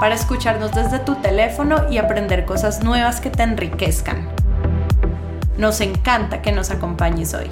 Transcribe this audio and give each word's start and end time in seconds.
para 0.00 0.14
escucharnos 0.14 0.72
desde 0.72 1.00
tu 1.00 1.16
teléfono 1.16 1.90
y 1.90 1.98
aprender 1.98 2.44
cosas 2.44 2.84
nuevas 2.84 3.20
que 3.20 3.30
te 3.30 3.42
enriquezcan. 3.42 4.28
Nos 5.56 5.80
encanta 5.80 6.40
que 6.40 6.52
nos 6.52 6.70
acompañes 6.70 7.34
hoy. 7.34 7.48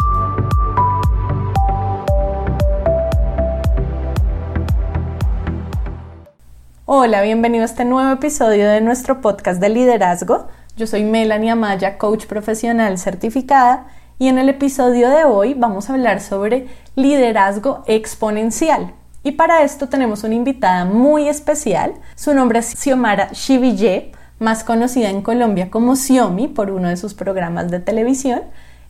Hola, 6.85 7.23
bienvenido 7.23 7.63
a 7.63 7.67
este 7.67 7.85
nuevo 7.85 8.13
episodio 8.13 8.69
de 8.69 8.81
nuestro 8.81 9.21
podcast 9.21 9.61
de 9.61 9.69
liderazgo. 9.69 10.47
Yo 10.77 10.87
soy 10.87 11.03
Melanie 11.03 11.51
Amaya, 11.51 11.99
coach 11.99 12.27
profesional 12.27 12.99
certificada, 12.99 13.89
y 14.19 14.29
en 14.29 14.39
el 14.39 14.49
episodio 14.49 15.11
de 15.11 15.25
hoy 15.25 15.55
vamos 15.55 15.91
a 15.91 15.95
hablar 15.95 16.21
sobre 16.21 16.69
liderazgo 16.95 17.83
exponencial. 17.87 18.95
Y 19.27 19.33
para 19.33 19.65
esto 19.65 19.89
tenemos 19.89 20.23
una 20.23 20.37
invitada 20.37 20.85
muy 20.85 21.29
especial. 21.29 21.95
Su 22.15 22.33
nombre 22.33 22.61
es 22.61 22.77
Xiomara 22.79 23.31
Shiville, 23.33 24.13
más 24.39 24.63
conocida 24.63 25.11
en 25.11 25.21
Colombia 25.21 25.69
como 25.69 25.97
Xiomi 25.97 26.47
por 26.47 26.71
uno 26.71 26.89
de 26.89 26.97
sus 26.97 27.13
programas 27.15 27.69
de 27.69 27.81
televisión. 27.81 28.43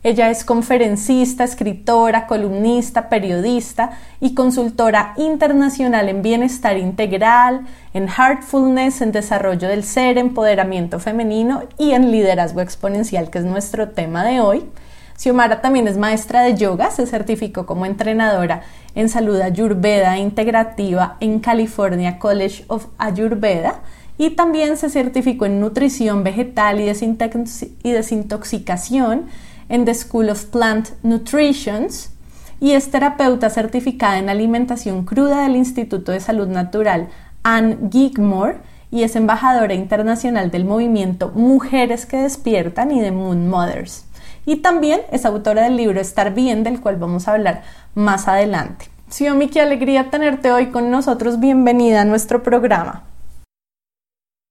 Ella 0.03 0.29
es 0.29 0.45
conferencista, 0.45 1.43
escritora, 1.43 2.27
columnista, 2.27 3.09
periodista 3.09 3.97
y 4.19 4.35
consultora 4.35 5.15
internacional 5.17 6.07
en 6.07 6.21
bienestar 6.21 6.77
integral, 6.77 7.65
en 7.95 8.07
heartfulness, 8.07 9.01
en 9.01 9.11
desarrollo 9.11 9.67
del 9.67 9.83
ser, 9.83 10.19
empoderamiento 10.19 10.99
femenino 10.99 11.63
y 11.79 11.93
en 11.93 12.11
liderazgo 12.11 12.61
exponencial, 12.61 13.31
que 13.31 13.39
es 13.39 13.45
nuestro 13.45 13.89
tema 13.89 14.23
de 14.23 14.39
hoy. 14.39 14.65
Xiomara 15.17 15.61
también 15.61 15.87
es 15.87 15.97
maestra 15.97 16.43
de 16.43 16.55
yoga, 16.55 16.91
se 16.91 17.07
certificó 17.07 17.65
como 17.65 17.87
entrenadora 17.87 18.61
en 18.93 19.09
salud 19.09 19.41
ayurveda 19.41 20.19
integrativa 20.19 21.17
en 21.19 21.39
California 21.39 22.19
College 22.19 22.65
of 22.67 22.85
Ayurveda 22.99 23.81
y 24.19 24.31
también 24.31 24.77
se 24.77 24.91
certificó 24.91 25.47
en 25.47 25.59
nutrición 25.59 26.23
vegetal 26.23 26.79
y, 26.79 27.91
desintoxicación 27.91 29.25
en 29.69 29.85
The 29.85 29.95
School 29.95 30.29
of 30.29 30.45
Plant 30.45 30.89
Nutrition 31.01 31.87
y 32.59 32.71
es 32.71 32.91
terapeuta 32.91 33.49
certificada 33.49 34.19
en 34.19 34.29
alimentación 34.29 35.03
cruda 35.03 35.41
del 35.41 35.55
Instituto 35.55 36.11
de 36.11 36.19
Salud 36.19 36.47
Natural 36.47 37.07
Anne 37.41 37.77
Gigmore 37.91 38.57
y 38.91 39.01
es 39.01 39.15
embajadora 39.15 39.73
internacional 39.73 40.51
del 40.51 40.65
movimiento 40.65 41.31
Mujeres 41.33 42.05
que 42.05 42.17
Despiertan 42.17 42.91
y 42.91 43.01
de 43.01 43.11
Moon 43.11 43.49
Mothers 43.49 44.06
y 44.47 44.61
también 44.61 45.01
es 45.11 45.25
autora 45.25 45.63
del 45.63 45.75
libro 45.75 45.99
Estar 45.99 46.33
Bien, 46.33 46.63
del 46.63 46.81
cual 46.81 46.95
vamos 46.95 47.27
a 47.27 47.33
hablar 47.33 47.63
más 47.95 48.29
adelante. 48.29 48.85
Xiomi, 49.09 49.49
qué 49.49 49.59
alegría 49.59 50.09
tenerte 50.09 50.51
hoy 50.51 50.71
con 50.71 50.89
nosotros. 50.89 51.41
Bienvenida 51.41 52.01
a 52.01 52.05
nuestro 52.05 52.41
programa. 52.43 53.03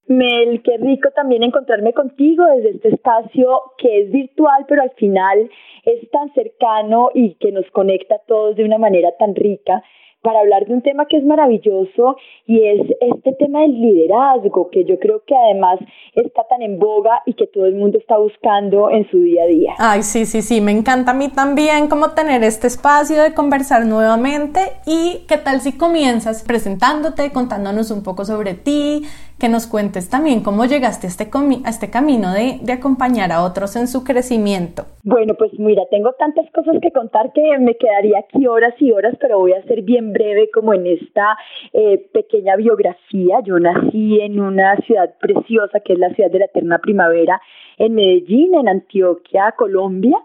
Mel, 0.06 0.62
qué 0.62 0.76
rico 0.76 1.08
también 1.16 1.42
encontrarme 1.42 1.94
contigo 1.94 2.44
desde 2.44 2.76
este 2.76 2.88
espacio 2.90 3.60
que 3.78 4.02
es 4.02 4.12
virtual, 4.12 4.66
pero 4.68 4.82
al 4.82 4.90
final 4.92 5.50
es 5.84 6.10
tan 6.10 6.32
cercano 6.34 7.08
y 7.14 7.34
que 7.36 7.50
nos 7.50 7.68
conecta 7.70 8.16
a 8.16 8.24
todos 8.28 8.54
de 8.54 8.64
una 8.64 8.76
manera 8.76 9.08
tan 9.18 9.34
rica 9.34 9.82
para 10.26 10.40
hablar 10.40 10.66
de 10.66 10.74
un 10.74 10.82
tema 10.82 11.06
que 11.06 11.18
es 11.18 11.24
maravilloso 11.24 12.16
y 12.48 12.60
es 12.60 12.80
este 13.00 13.32
tema 13.34 13.60
del 13.60 13.80
liderazgo, 13.80 14.70
que 14.72 14.84
yo 14.84 14.98
creo 14.98 15.22
que 15.24 15.36
además 15.36 15.78
está 16.14 16.42
tan 16.48 16.62
en 16.62 16.80
boga 16.80 17.22
y 17.26 17.34
que 17.34 17.46
todo 17.46 17.64
el 17.66 17.76
mundo 17.76 17.96
está 17.96 18.16
buscando 18.18 18.90
en 18.90 19.08
su 19.08 19.20
día 19.20 19.44
a 19.44 19.46
día. 19.46 19.74
Ay, 19.78 20.02
sí, 20.02 20.26
sí, 20.26 20.42
sí, 20.42 20.60
me 20.60 20.72
encanta 20.72 21.12
a 21.12 21.14
mí 21.14 21.28
también 21.28 21.86
como 21.86 22.10
tener 22.10 22.42
este 22.42 22.66
espacio 22.66 23.22
de 23.22 23.34
conversar 23.34 23.86
nuevamente 23.86 24.58
y 24.84 25.24
qué 25.28 25.38
tal 25.38 25.60
si 25.60 25.78
comienzas 25.78 26.42
presentándote, 26.42 27.30
contándonos 27.30 27.92
un 27.92 28.02
poco 28.02 28.24
sobre 28.24 28.54
ti, 28.54 29.04
que 29.38 29.48
nos 29.48 29.66
cuentes 29.66 30.08
también 30.08 30.42
cómo 30.42 30.64
llegaste 30.64 31.06
a 31.06 31.10
este, 31.10 31.28
a 31.64 31.68
este 31.68 31.90
camino 31.90 32.32
de, 32.32 32.58
de, 32.62 32.72
acompañar 32.72 33.32
a 33.32 33.44
otros 33.44 33.76
en 33.76 33.86
su 33.86 34.02
crecimiento. 34.02 34.84
Bueno, 35.02 35.34
pues 35.34 35.52
mira, 35.58 35.82
tengo 35.90 36.12
tantas 36.18 36.50
cosas 36.52 36.76
que 36.80 36.90
contar 36.90 37.32
que 37.32 37.58
me 37.58 37.76
quedaría 37.76 38.20
aquí 38.20 38.46
horas 38.46 38.74
y 38.78 38.92
horas, 38.92 39.14
pero 39.20 39.38
voy 39.38 39.52
a 39.52 39.62
ser 39.64 39.82
bien 39.82 40.12
breve 40.12 40.48
como 40.52 40.72
en 40.72 40.86
esta 40.86 41.36
eh, 41.72 41.98
pequeña 42.14 42.56
biografía. 42.56 43.40
Yo 43.44 43.58
nací 43.58 44.20
en 44.20 44.40
una 44.40 44.76
ciudad 44.86 45.14
preciosa 45.20 45.80
que 45.80 45.92
es 45.92 45.98
la 45.98 46.14
ciudad 46.14 46.30
de 46.30 46.38
la 46.38 46.46
eterna 46.46 46.78
primavera, 46.78 47.40
en 47.78 47.94
Medellín, 47.94 48.54
en 48.54 48.68
Antioquia, 48.68 49.52
Colombia. 49.56 50.16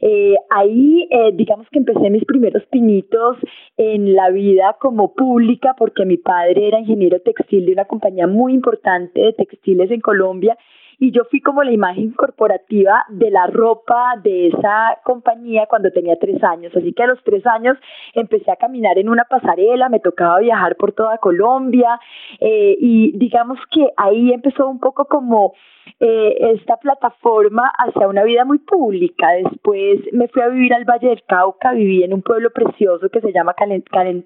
Eh, 0.00 0.34
ahí, 0.50 1.08
eh, 1.10 1.32
digamos 1.34 1.66
que 1.70 1.78
empecé 1.78 2.10
mis 2.10 2.24
primeros 2.24 2.64
pinitos 2.66 3.36
en 3.76 4.14
la 4.14 4.30
vida 4.30 4.76
como 4.80 5.14
pública, 5.14 5.74
porque 5.78 6.04
mi 6.04 6.16
padre 6.16 6.68
era 6.68 6.80
ingeniero 6.80 7.20
textil 7.20 7.66
de 7.66 7.72
una 7.72 7.84
compañía 7.86 8.26
muy 8.26 8.52
importante 8.52 9.20
de 9.20 9.32
textiles 9.32 9.90
en 9.90 10.00
Colombia 10.00 10.56
y 10.98 11.12
yo 11.12 11.24
fui 11.30 11.40
como 11.40 11.62
la 11.62 11.72
imagen 11.72 12.10
corporativa 12.12 13.04
de 13.08 13.30
la 13.30 13.46
ropa 13.46 14.14
de 14.22 14.48
esa 14.48 14.98
compañía 15.04 15.66
cuando 15.68 15.90
tenía 15.92 16.16
tres 16.18 16.42
años. 16.42 16.72
Así 16.76 16.92
que 16.92 17.04
a 17.04 17.06
los 17.06 17.22
tres 17.22 17.46
años 17.46 17.78
empecé 18.14 18.50
a 18.50 18.56
caminar 18.56 18.98
en 18.98 19.08
una 19.08 19.24
pasarela, 19.24 19.88
me 19.88 20.00
tocaba 20.00 20.40
viajar 20.40 20.76
por 20.76 20.92
toda 20.92 21.18
Colombia 21.18 22.00
eh, 22.40 22.76
y 22.80 23.16
digamos 23.16 23.58
que 23.70 23.88
ahí 23.96 24.32
empezó 24.32 24.68
un 24.68 24.80
poco 24.80 25.04
como 25.04 25.54
eh, 26.00 26.36
esta 26.54 26.76
plataforma 26.76 27.70
hacia 27.78 28.08
una 28.08 28.24
vida 28.24 28.44
muy 28.44 28.58
pública. 28.58 29.28
Después 29.44 30.00
me 30.12 30.28
fui 30.28 30.42
a 30.42 30.48
vivir 30.48 30.74
al 30.74 30.84
Valle 30.84 31.08
del 31.08 31.22
Cauca, 31.24 31.72
viví 31.72 32.02
en 32.02 32.14
un 32.14 32.22
pueblo 32.22 32.50
precioso 32.50 33.08
que 33.08 33.20
se 33.20 33.32
llama 33.32 33.54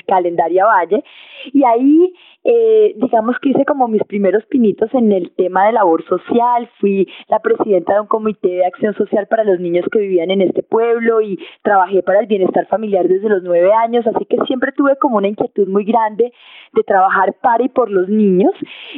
Calendaria 0.06 0.66
Valle 0.66 1.04
y 1.52 1.64
ahí 1.64 2.12
eh, 2.44 2.94
digamos 2.96 3.36
que 3.40 3.50
hice 3.50 3.64
como 3.64 3.86
mis 3.86 4.02
primeros 4.04 4.44
pinitos 4.46 4.92
en 4.94 5.12
el 5.12 5.30
tema 5.32 5.66
de 5.66 5.72
labor 5.72 6.04
social, 6.06 6.68
fui 6.80 7.08
la 7.28 7.38
presidenta 7.38 7.94
de 7.94 8.00
un 8.00 8.08
comité 8.08 8.48
de 8.48 8.66
acción 8.66 8.94
social 8.94 9.28
para 9.28 9.44
los 9.44 9.60
niños 9.60 9.86
que 9.92 10.00
vivían 10.00 10.30
en 10.32 10.40
este 10.40 10.64
pueblo 10.64 11.20
y 11.20 11.38
trabajé 11.62 12.02
para 12.02 12.18
el 12.18 12.26
bienestar 12.26 12.66
familiar 12.66 13.06
desde 13.06 13.28
los 13.28 13.44
nueve 13.44 13.72
años, 13.72 14.04
así 14.08 14.24
que 14.24 14.38
siempre 14.46 14.72
tuve 14.72 14.96
como 14.96 15.18
una 15.18 15.28
inquietud 15.28 15.68
muy 15.68 15.84
grande 15.84 16.32
de 16.72 16.82
trabajar 16.82 17.34
para 17.40 17.62
y 17.62 17.68
por 17.68 17.90
los 17.90 18.08
niños 18.08 18.52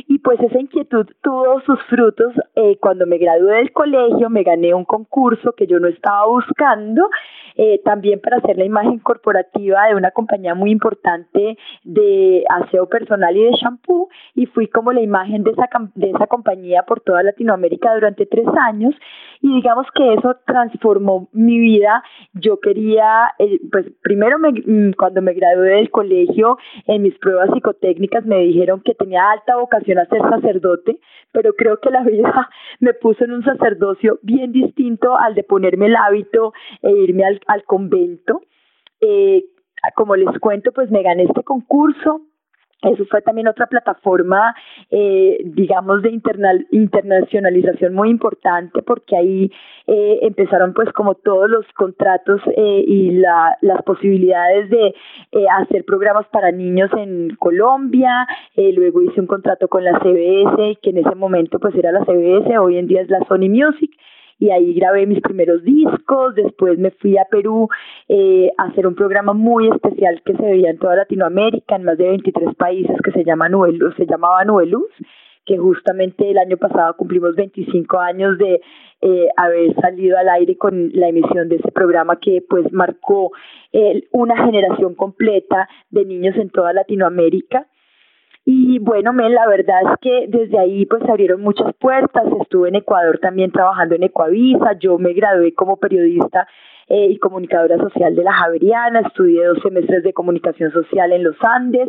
y 0.09 0.19
pues 0.21 0.41
esa 0.41 0.59
inquietud 0.59 1.07
tuvo 1.23 1.61
sus 1.67 1.83
frutos 1.85 2.33
eh, 2.57 2.77
cuando 2.81 3.07
me 3.07 3.19
gradué 3.19 3.57
del 3.57 3.73
colegio, 3.73 4.31
me 4.31 4.43
gané 4.43 4.75
un 4.75 4.85
concurso 4.85 5.53
que 5.53 5.67
yo 5.67 5.81
no 5.81 5.89
estaba 5.89 6.27
buscando, 6.27 7.09
eh, 7.57 7.81
también 7.85 8.21
para 8.21 8.39
hacer 8.39 8.57
la 8.57 8.65
imagen 8.65 8.99
corporativa 8.99 9.87
de 9.87 9.95
una 9.95 10.11
compañía 10.11 10.55
muy 10.55 10.71
importante 10.71 11.57
de 11.85 12.45
aseo 12.49 12.89
personal 12.89 13.37
y 13.37 13.45
de 13.45 13.53
shampoo 13.53 14.09
y 14.35 14.47
fui 14.47 14.67
como 14.69 14.93
la 14.93 15.01
imagen 15.01 15.45
de 15.45 15.53
esa, 15.53 15.69
de 15.95 16.11
esa 16.11 16.27
compañía 16.27 16.83
por 16.83 17.01
toda 17.01 17.23
Latinoamérica 17.23 17.95
durante 17.95 18.27
tres 18.27 18.47
años 18.61 18.95
y 19.41 19.55
digamos 19.55 19.87
que 19.95 20.15
eso 20.15 20.37
transformó 20.47 21.29
mi 21.33 21.59
vida. 21.59 22.03
Yo 22.33 22.61
quería, 22.61 23.33
eh, 23.39 23.61
pues 23.71 23.87
primero 24.03 24.39
me, 24.39 24.53
mm, 24.53 24.93
cuando 24.97 25.23
me 25.23 25.35
gradué 25.35 25.77
del 25.77 25.91
colegio, 25.91 26.59
en 26.87 27.03
mis 27.03 27.17
pruebas 27.19 27.51
psicotécnicas 27.53 28.25
me 28.25 28.39
dijeron 28.39 28.81
que 28.81 28.95
tenía 28.95 29.31
alta 29.31 29.57
vocación 29.57 29.99
a 29.99 30.07
ser 30.07 30.23
sacerdote, 30.23 30.99
pero 31.33 31.53
creo 31.55 31.79
que 31.79 31.91
la 31.91 32.03
vida 32.03 32.44
me 32.81 32.95
puso 32.95 33.25
en 33.25 33.33
un 33.33 33.45
sacerdocio 33.45 34.19
bien 34.23 34.53
distinto 34.53 35.17
al 35.17 35.35
de 35.35 35.45
ponerme 35.45 35.87
el 35.87 35.97
hábito 35.97 36.53
e 36.83 36.91
irme 36.91 37.25
al, 37.25 37.41
al 37.47 37.65
convento. 37.65 38.43
Eh, 39.01 39.45
como 39.95 40.17
les 40.17 40.39
cuento, 40.39 40.73
pues 40.73 40.91
me 40.91 41.03
gané 41.03 41.25
este 41.25 41.43
concurso, 41.43 42.23
eso 42.91 43.05
fue 43.07 43.23
también 43.23 43.49
otra 43.49 43.67
plataforma, 43.67 44.55
eh, 44.91 45.39
digamos, 45.45 46.03
de 46.03 46.11
internacionalización 46.71 47.95
muy 47.95 48.11
importante 48.11 48.83
porque 48.83 49.17
ahí 49.17 49.51
eh, 49.87 50.19
empezaron 50.23 50.73
pues 50.73 50.91
como 50.93 51.15
todos 51.15 51.49
los 51.51 51.67
contratos 51.75 52.41
eh, 52.57 52.85
y 52.87 53.11
la, 53.13 53.57
las 53.61 53.83
posibilidades 53.83 54.71
de 54.71 54.95
eh, 55.33 55.47
hacer 55.61 55.85
programas 55.85 56.27
para 56.29 56.51
niños 56.53 56.91
en 56.97 57.37
Colombia, 57.37 58.27
eh, 58.57 58.73
luego 58.73 59.03
hice 59.03 59.21
un 59.21 59.27
contrato 59.27 59.69
con 59.69 59.85
la 59.85 59.99
CBS, 60.01 60.79
que 60.83 60.91
en 60.91 60.99
ese 60.99 61.15
momento 61.15 61.59
pues 61.59 61.75
era 61.75 61.93
la 61.93 62.05
CBS, 62.05 62.59
hoy 62.59 62.79
en 62.79 62.87
día 62.87 63.03
es 63.03 63.11
la 63.11 63.21
Sony 63.29 63.49
Music, 63.49 63.91
y 64.39 64.51
ahí 64.51 64.75
grabé 64.75 65.07
mis 65.07 65.21
primeros 65.21 65.63
discos, 65.63 66.35
después 66.35 66.79
me 66.79 66.91
fui 66.91 67.17
a 67.19 67.25
Perú 67.31 67.69
eh, 68.09 68.51
a 68.59 68.65
hacer 68.65 68.87
un 68.87 68.95
programa 68.95 69.33
muy 69.33 69.69
especial 69.69 70.23
que 70.25 70.35
se 70.35 70.43
veía 70.43 70.71
en 70.71 70.79
toda 70.79 70.97
Latinoamérica, 70.97 71.77
en 71.77 71.85
más 71.85 71.99
de 71.99 72.09
23 72.09 72.55
países, 72.57 72.97
que 73.03 73.13
se, 73.13 73.25
llama 73.25 73.49
Nubeluz, 73.49 73.95
se 73.97 74.07
llamaba 74.07 74.45
Nubeluz, 74.45 74.91
que 75.47 75.59
justamente 75.59 76.31
el 76.31 76.39
año 76.39 76.57
pasado 76.57 76.97
cumplimos 76.97 77.37
25 77.37 77.99
años 77.99 78.39
de 78.39 78.61
eh, 79.03 79.29
haber 79.37 79.75
salido 79.81 80.17
al 80.19 80.29
aire 80.31 80.57
con 80.57 80.91
la 80.95 81.09
emisión 81.09 81.49
de 81.49 81.57
ese 81.57 81.71
programa 81.71 82.19
que 82.19 82.43
pues 82.49 82.73
marcó 82.73 83.33
una 84.13 84.37
generación 84.45 84.95
completa 84.95 85.69
de 85.91 86.05
niños 86.05 86.37
en 86.37 86.49
toda 86.49 86.73
Latinoamérica. 86.73 87.67
Y 88.47 88.79
bueno, 88.79 89.13
Mel, 89.13 89.33
la 89.33 89.49
verdad 89.49 89.81
es 89.93 89.99
que 90.01 90.27
desde 90.29 90.59
ahí 90.59 90.85
pues 90.87 91.03
se 91.03 91.11
abrieron 91.11 91.41
muchas 91.41 91.75
puertas. 91.77 92.25
Estuve 92.43 92.69
en 92.69 92.77
Ecuador 92.77 93.19
también 93.19 93.51
trabajando 93.51 93.95
en 93.95 94.03
Ecuavisa. 94.03 94.79
Yo 94.79 94.99
me 94.99 95.15
gradué 95.15 95.55
como 95.55 95.79
periodista 95.79 96.47
eh, 96.89 97.07
y 97.11 97.19
comunicadora 97.19 97.79
social 97.79 98.15
de 98.15 98.25
la 98.25 98.33
Javeriana, 98.35 99.01
estudié 99.01 99.47
dos 99.47 99.59
semestres 99.63 100.03
de 100.03 100.13
comunicación 100.13 100.71
social 100.71 101.13
en 101.13 101.25
los 101.25 101.37
Andes, 101.41 101.89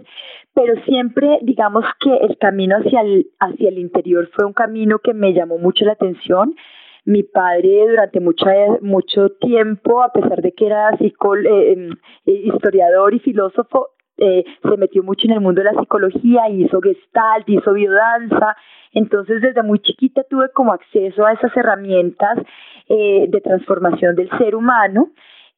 pero 0.53 0.73
siempre 0.85 1.39
digamos 1.41 1.83
que 1.99 2.15
el 2.15 2.37
camino 2.37 2.77
hacia 2.77 3.01
el, 3.01 3.27
hacia 3.39 3.67
el 3.67 3.77
interior 3.77 4.29
fue 4.33 4.45
un 4.45 4.53
camino 4.53 4.99
que 4.99 5.13
me 5.13 5.33
llamó 5.33 5.57
mucho 5.57 5.83
la 5.83 5.93
atención. 5.93 6.55
Mi 7.03 7.23
padre 7.23 7.85
durante 7.87 8.19
mucho, 8.19 8.45
mucho 8.81 9.29
tiempo, 9.31 10.01
a 10.01 10.11
pesar 10.13 10.41
de 10.41 10.53
que 10.53 10.65
era 10.65 10.89
eh, 10.91 11.73
em, 11.73 11.89
historiador 12.25 13.13
y 13.13 13.19
filósofo, 13.19 13.89
eh, 14.17 14.43
se 14.61 14.77
metió 14.77 15.03
mucho 15.03 15.27
en 15.27 15.33
el 15.33 15.41
mundo 15.41 15.61
de 15.61 15.71
la 15.71 15.79
psicología, 15.79 16.49
hizo 16.49 16.81
gestalt, 16.81 17.47
hizo 17.49 17.73
biodanza, 17.73 18.55
entonces 18.93 19.41
desde 19.41 19.61
muy 19.61 19.79
chiquita 19.79 20.23
tuve 20.29 20.49
como 20.53 20.71
acceso 20.73 21.25
a 21.25 21.33
esas 21.33 21.55
herramientas 21.55 22.39
eh, 22.87 23.25
de 23.27 23.41
transformación 23.41 24.15
del 24.15 24.29
ser 24.37 24.55
humano. 24.55 25.11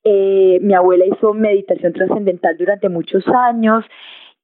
Eh, 0.03 0.59
mi 0.61 0.73
abuela 0.73 1.05
hizo 1.05 1.33
meditación 1.33 1.93
trascendental 1.93 2.57
durante 2.57 2.89
muchos 2.89 3.23
años 3.27 3.83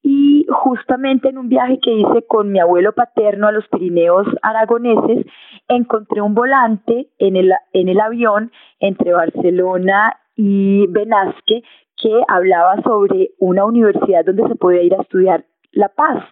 y 0.02 0.46
justamente 0.50 1.30
en 1.30 1.38
un 1.38 1.48
viaje 1.48 1.78
que 1.82 1.92
hice 1.92 2.26
con 2.28 2.52
mi 2.52 2.60
abuelo 2.60 2.92
paterno 2.92 3.48
a 3.48 3.52
los 3.52 3.66
Pirineos 3.68 4.26
aragoneses, 4.42 5.24
encontré 5.66 6.20
un 6.20 6.34
volante 6.34 7.08
en 7.18 7.36
el, 7.36 7.52
en 7.72 7.88
el 7.88 7.98
avión 7.98 8.52
entre 8.80 9.12
Barcelona 9.14 10.18
y 10.36 10.86
Benasque 10.88 11.62
que 12.04 12.22
hablaba 12.28 12.82
sobre 12.82 13.30
una 13.38 13.64
universidad 13.64 14.26
donde 14.26 14.46
se 14.46 14.56
podía 14.56 14.82
ir 14.82 14.94
a 14.94 15.00
estudiar 15.00 15.46
la 15.72 15.88
paz, 15.88 16.22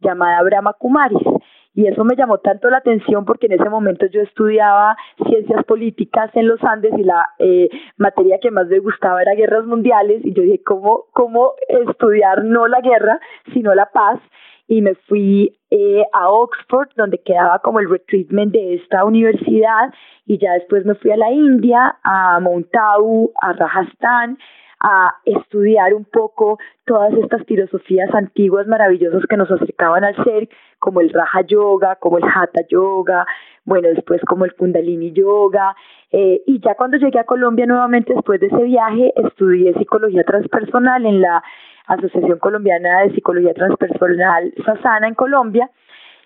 llamada 0.00 0.42
Brahma 0.42 0.72
Kumaris. 0.72 1.20
Y 1.74 1.86
eso 1.86 2.02
me 2.04 2.16
llamó 2.16 2.38
tanto 2.38 2.70
la 2.70 2.78
atención 2.78 3.26
porque 3.26 3.46
en 3.46 3.52
ese 3.52 3.68
momento 3.68 4.06
yo 4.06 4.22
estudiaba 4.22 4.96
ciencias 5.26 5.64
políticas 5.64 6.30
en 6.34 6.48
los 6.48 6.62
Andes 6.64 6.92
y 6.96 7.02
la 7.02 7.28
eh, 7.38 7.68
materia 7.98 8.38
que 8.40 8.50
más 8.50 8.68
me 8.68 8.78
gustaba 8.78 9.20
era 9.20 9.34
guerras 9.34 9.66
mundiales 9.66 10.24
y 10.24 10.32
yo 10.32 10.42
dije, 10.42 10.62
¿cómo, 10.64 11.04
¿cómo 11.12 11.52
estudiar 11.68 12.44
no 12.44 12.66
la 12.66 12.80
guerra, 12.80 13.20
sino 13.52 13.74
la 13.74 13.90
paz? 13.92 14.18
Y 14.66 14.80
me 14.80 14.94
fui 14.94 15.58
eh, 15.70 16.04
a 16.14 16.30
Oxford, 16.30 16.88
donde 16.96 17.18
quedaba 17.18 17.58
como 17.58 17.80
el 17.80 17.90
retreatment 17.90 18.52
de 18.52 18.74
esta 18.74 19.04
universidad, 19.04 19.92
y 20.24 20.38
ya 20.38 20.52
después 20.54 20.86
me 20.86 20.94
fui 20.94 21.10
a 21.10 21.16
la 21.18 21.30
India, 21.30 21.96
a 22.02 22.40
Mount 22.40 22.68
a 22.74 23.52
Rajasthan, 23.52 24.38
a 24.82 25.14
estudiar 25.24 25.94
un 25.94 26.04
poco 26.04 26.58
todas 26.84 27.14
estas 27.14 27.44
filosofías 27.46 28.12
antiguas 28.14 28.66
maravillosas 28.66 29.22
que 29.28 29.36
nos 29.36 29.50
acercaban 29.50 30.02
al 30.02 30.16
ser, 30.24 30.48
como 30.80 31.00
el 31.00 31.10
Raja 31.10 31.42
Yoga, 31.42 31.96
como 31.96 32.18
el 32.18 32.24
Hatha 32.24 32.62
Yoga, 32.68 33.24
bueno, 33.64 33.88
después 33.88 34.20
como 34.26 34.44
el 34.44 34.54
Kundalini 34.54 35.12
Yoga. 35.12 35.76
Eh, 36.10 36.42
y 36.46 36.60
ya 36.60 36.74
cuando 36.74 36.96
llegué 36.96 37.20
a 37.20 37.24
Colombia 37.24 37.64
nuevamente 37.64 38.12
después 38.12 38.40
de 38.40 38.48
ese 38.48 38.64
viaje, 38.64 39.12
estudié 39.16 39.72
psicología 39.74 40.24
transpersonal 40.24 41.06
en 41.06 41.20
la 41.20 41.42
Asociación 41.86 42.38
Colombiana 42.38 43.02
de 43.02 43.14
Psicología 43.14 43.54
Transpersonal 43.54 44.52
Sasana 44.64 45.08
en 45.08 45.14
Colombia 45.14 45.70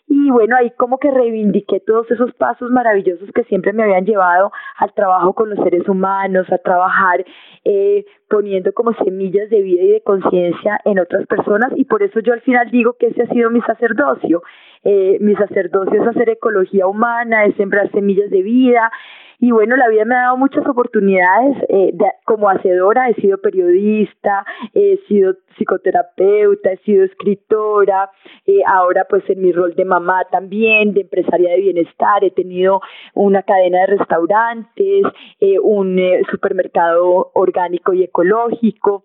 y 0.09 0.31
bueno, 0.31 0.57
ahí 0.57 0.71
como 0.77 0.99
que 0.99 1.11
reivindiqué 1.11 1.81
todos 1.81 2.09
esos 2.11 2.33
pasos 2.35 2.71
maravillosos 2.71 3.29
que 3.35 3.43
siempre 3.45 3.73
me 3.73 3.83
habían 3.83 4.05
llevado 4.05 4.53
al 4.77 4.93
trabajo 4.95 5.33
con 5.35 5.51
los 5.51 5.59
seres 5.65 5.89
humanos, 5.89 6.47
a 6.53 6.59
trabajar 6.59 7.25
eh, 7.65 8.05
poniendo 8.29 8.73
como 8.73 8.93
semillas 9.05 9.51
de 9.51 9.63
vida 9.63 9.83
y 9.83 9.89
de 9.89 10.01
conciencia 10.03 10.81
en 10.85 11.01
otras 11.01 11.27
personas 11.27 11.73
y 11.77 11.85
por 11.85 12.03
eso 12.03 12.21
yo 12.21 12.33
al 12.33 12.41
final 12.43 12.71
digo 12.71 12.95
que 12.99 13.09
ese 13.09 13.23
ha 13.23 13.29
sido 13.29 13.51
mi 13.51 13.61
sacerdocio. 13.63 14.43
Eh, 14.85 15.19
mi 15.21 15.35
sacerdocio 15.35 16.01
es 16.01 16.09
hacer 16.09 16.31
ecología 16.31 16.87
humana, 16.87 17.45
es 17.45 17.57
sembrar 17.57 17.91
semillas 17.91 18.31
de 18.31 18.43
vida 18.43 18.93
y 19.39 19.51
bueno, 19.51 19.77
la 19.77 19.89
vida 19.89 20.05
me 20.05 20.15
ha 20.15 20.23
dado 20.23 20.37
muchas 20.37 20.67
oportunidades. 20.67 21.57
Eh, 21.69 21.93
como 22.25 22.49
hacedora 22.49 23.09
he 23.11 23.15
sido 23.15 23.39
periodista, 23.39 24.45
he 24.73 24.99
sido 25.09 25.35
psicoterapeuta, 25.57 26.73
he 26.73 26.79
sido 26.79 27.05
escritora, 27.05 28.11
eh, 28.47 28.63
ahora 28.67 29.07
pues 29.09 29.29
en 29.29 29.43
mi 29.43 29.53
rol 29.53 29.75
de 29.75 29.85
mamá 29.85 30.25
también, 30.31 30.93
de 30.95 31.03
empresaria 31.03 31.51
de 31.51 31.61
bienestar, 31.61 32.25
he 32.25 32.31
tenido 32.31 32.81
una 33.15 33.43
cadena 33.43 33.81
de 33.81 33.99
restaurantes, 33.99 35.05
eh, 35.41 35.59
un 35.63 35.99
eh, 35.99 36.23
supermercado 36.31 37.31
orgánico 37.35 37.93
y 37.93 38.05
ecológico. 38.05 39.05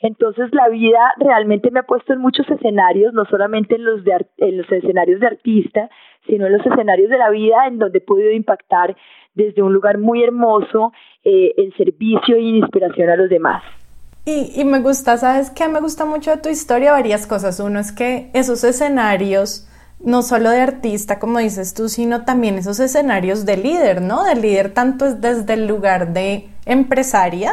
Entonces 0.00 0.52
la 0.52 0.68
vida 0.68 1.14
realmente 1.18 1.70
me 1.70 1.80
ha 1.80 1.84
puesto 1.84 2.12
en 2.12 2.20
muchos 2.20 2.48
escenarios, 2.50 3.14
no 3.14 3.24
solamente 3.26 3.76
en 3.76 3.84
los, 3.84 4.04
de, 4.04 4.26
en 4.38 4.58
los 4.58 4.70
escenarios 4.70 5.20
de 5.20 5.26
artista, 5.26 5.90
sino 6.26 6.46
en 6.46 6.52
los 6.52 6.66
escenarios 6.66 7.08
de 7.08 7.18
la 7.18 7.30
vida 7.30 7.66
en 7.66 7.78
donde 7.78 7.98
he 7.98 8.02
podido 8.02 8.30
impactar 8.30 8.94
desde 9.36 9.62
un 9.62 9.72
lugar 9.72 9.98
muy 9.98 10.24
hermoso 10.24 10.92
eh, 11.22 11.52
el 11.56 11.72
servicio 11.76 12.36
y 12.36 12.58
inspiración 12.58 13.10
a 13.10 13.16
los 13.16 13.28
demás. 13.28 13.62
Y, 14.24 14.60
y, 14.60 14.64
me 14.64 14.80
gusta, 14.80 15.16
¿sabes 15.18 15.50
qué? 15.50 15.68
Me 15.68 15.80
gusta 15.80 16.04
mucho 16.04 16.32
de 16.32 16.38
tu 16.38 16.48
historia 16.48 16.90
varias 16.90 17.28
cosas. 17.28 17.60
Uno 17.60 17.78
es 17.78 17.92
que 17.92 18.28
esos 18.32 18.64
escenarios, 18.64 19.68
no 20.00 20.22
solo 20.22 20.50
de 20.50 20.60
artista, 20.60 21.20
como 21.20 21.38
dices 21.38 21.74
tú, 21.74 21.88
sino 21.88 22.24
también 22.24 22.58
esos 22.58 22.80
escenarios 22.80 23.46
de 23.46 23.56
líder, 23.56 24.02
¿no? 24.02 24.24
De 24.24 24.34
líder 24.34 24.74
tanto 24.74 25.06
es 25.06 25.20
desde 25.20 25.54
el 25.54 25.68
lugar 25.68 26.12
de 26.12 26.48
empresaria, 26.64 27.52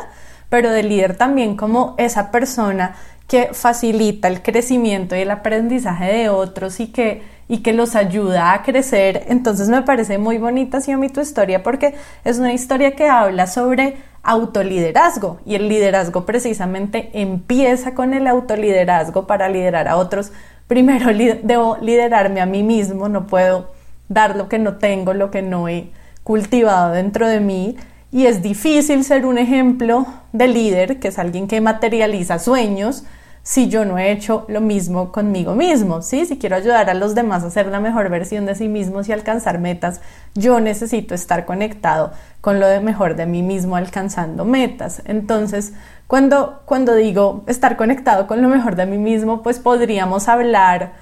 pero 0.50 0.72
de 0.72 0.82
líder 0.82 1.16
también 1.16 1.56
como 1.56 1.94
esa 2.00 2.32
persona 2.32 2.96
que 3.28 3.50
facilita 3.54 4.28
el 4.28 4.42
crecimiento 4.42 5.16
y 5.16 5.20
el 5.20 5.32
aprendizaje 5.32 6.12
de 6.12 6.30
otros 6.30 6.80
y 6.80 6.88
que 6.88 7.34
y 7.48 7.60
que 7.60 7.74
los 7.74 7.96
ayuda 7.96 8.54
a 8.54 8.64
crecer. 8.64 9.26
Entonces 9.28 9.70
me 9.70 9.82
parece 9.82 10.18
muy 10.18 10.38
bonita, 10.38 10.80
mi 10.98 11.10
tu 11.10 11.22
historia 11.22 11.64
porque 11.64 11.96
es 12.24 12.40
una 12.40 12.54
historia 12.54 12.96
que 12.96 13.08
habla 13.08 13.48
sobre 13.48 13.98
autoliderazgo 14.24 15.40
y 15.46 15.56
el 15.56 15.68
liderazgo 15.68 16.26
precisamente 16.26 17.12
empieza 17.14 17.94
con 17.94 18.14
el 18.14 18.28
autoliderazgo 18.28 19.28
para 19.28 19.50
liderar 19.50 19.88
a 19.88 19.98
otros. 19.98 20.32
Primero 20.68 21.10
debo 21.44 21.78
liderarme 21.82 22.40
a 22.42 22.46
mí 22.46 22.64
mismo, 22.64 23.10
no 23.10 23.28
puedo 23.28 23.72
dar 24.08 24.36
lo 24.36 24.48
que 24.48 24.60
no 24.60 24.78
tengo, 24.78 25.14
lo 25.14 25.30
que 25.30 25.42
no 25.42 25.68
he 25.68 25.90
cultivado 26.24 26.94
dentro 26.94 27.28
de 27.28 27.42
mí. 27.42 27.76
Y 28.14 28.28
es 28.28 28.44
difícil 28.44 29.04
ser 29.04 29.26
un 29.26 29.40
ejemplo 29.40 30.06
de 30.34 30.48
líder, 30.48 31.00
que 31.00 31.08
es 31.08 31.18
alguien 31.18 31.48
que 31.48 31.60
materializa 31.62 32.38
sueños, 32.38 33.06
si 33.42 33.70
yo 33.70 33.86
no 33.86 33.98
he 33.98 34.12
hecho 34.12 34.46
lo 34.50 34.62
mismo 34.62 35.12
conmigo 35.12 35.56
mismo, 35.56 36.04
¿sí? 36.04 36.28
Si 36.28 36.38
quiero 36.38 36.56
ayudar 36.56 36.92
a 36.92 36.94
los 36.94 37.16
demás 37.16 37.44
a 37.44 37.50
ser 37.50 37.66
la 37.66 37.80
mejor 37.80 38.10
versión 38.10 38.46
de 38.46 38.54
sí 38.54 38.68
mismos 38.68 39.10
y 39.10 39.14
alcanzar 39.14 39.58
metas, 39.58 40.00
yo 40.36 40.60
necesito 40.60 41.16
estar 41.16 41.46
conectado 41.46 42.12
con 42.40 42.60
lo 42.60 42.68
de 42.68 42.82
mejor 42.82 43.16
de 43.16 43.26
mí 43.26 43.42
mismo 43.42 43.76
alcanzando 43.76 44.46
metas. 44.46 45.02
Entonces, 45.06 45.74
cuando, 46.06 46.62
cuando 46.66 46.94
digo 46.94 47.44
estar 47.48 47.78
conectado 47.78 48.28
con 48.28 48.44
lo 48.44 48.48
mejor 48.48 48.76
de 48.76 48.86
mí 48.86 49.00
mismo, 49.00 49.42
pues 49.42 49.58
podríamos 49.58 50.28
hablar 50.28 50.94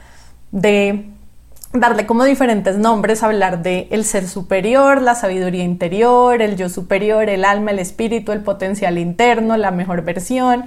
de 0.53 1.11
darle 1.73 2.05
como 2.05 2.23
diferentes 2.25 2.77
nombres, 2.77 3.23
hablar 3.23 3.63
de 3.63 3.87
el 3.91 4.05
ser 4.05 4.27
superior, 4.27 5.01
la 5.01 5.15
sabiduría 5.15 5.63
interior, 5.63 6.41
el 6.41 6.55
yo 6.57 6.69
superior, 6.69 7.29
el 7.29 7.45
alma, 7.45 7.71
el 7.71 7.79
espíritu, 7.79 8.31
el 8.31 8.41
potencial 8.41 8.97
interno, 8.97 9.57
la 9.57 9.71
mejor 9.71 10.03
versión 10.03 10.65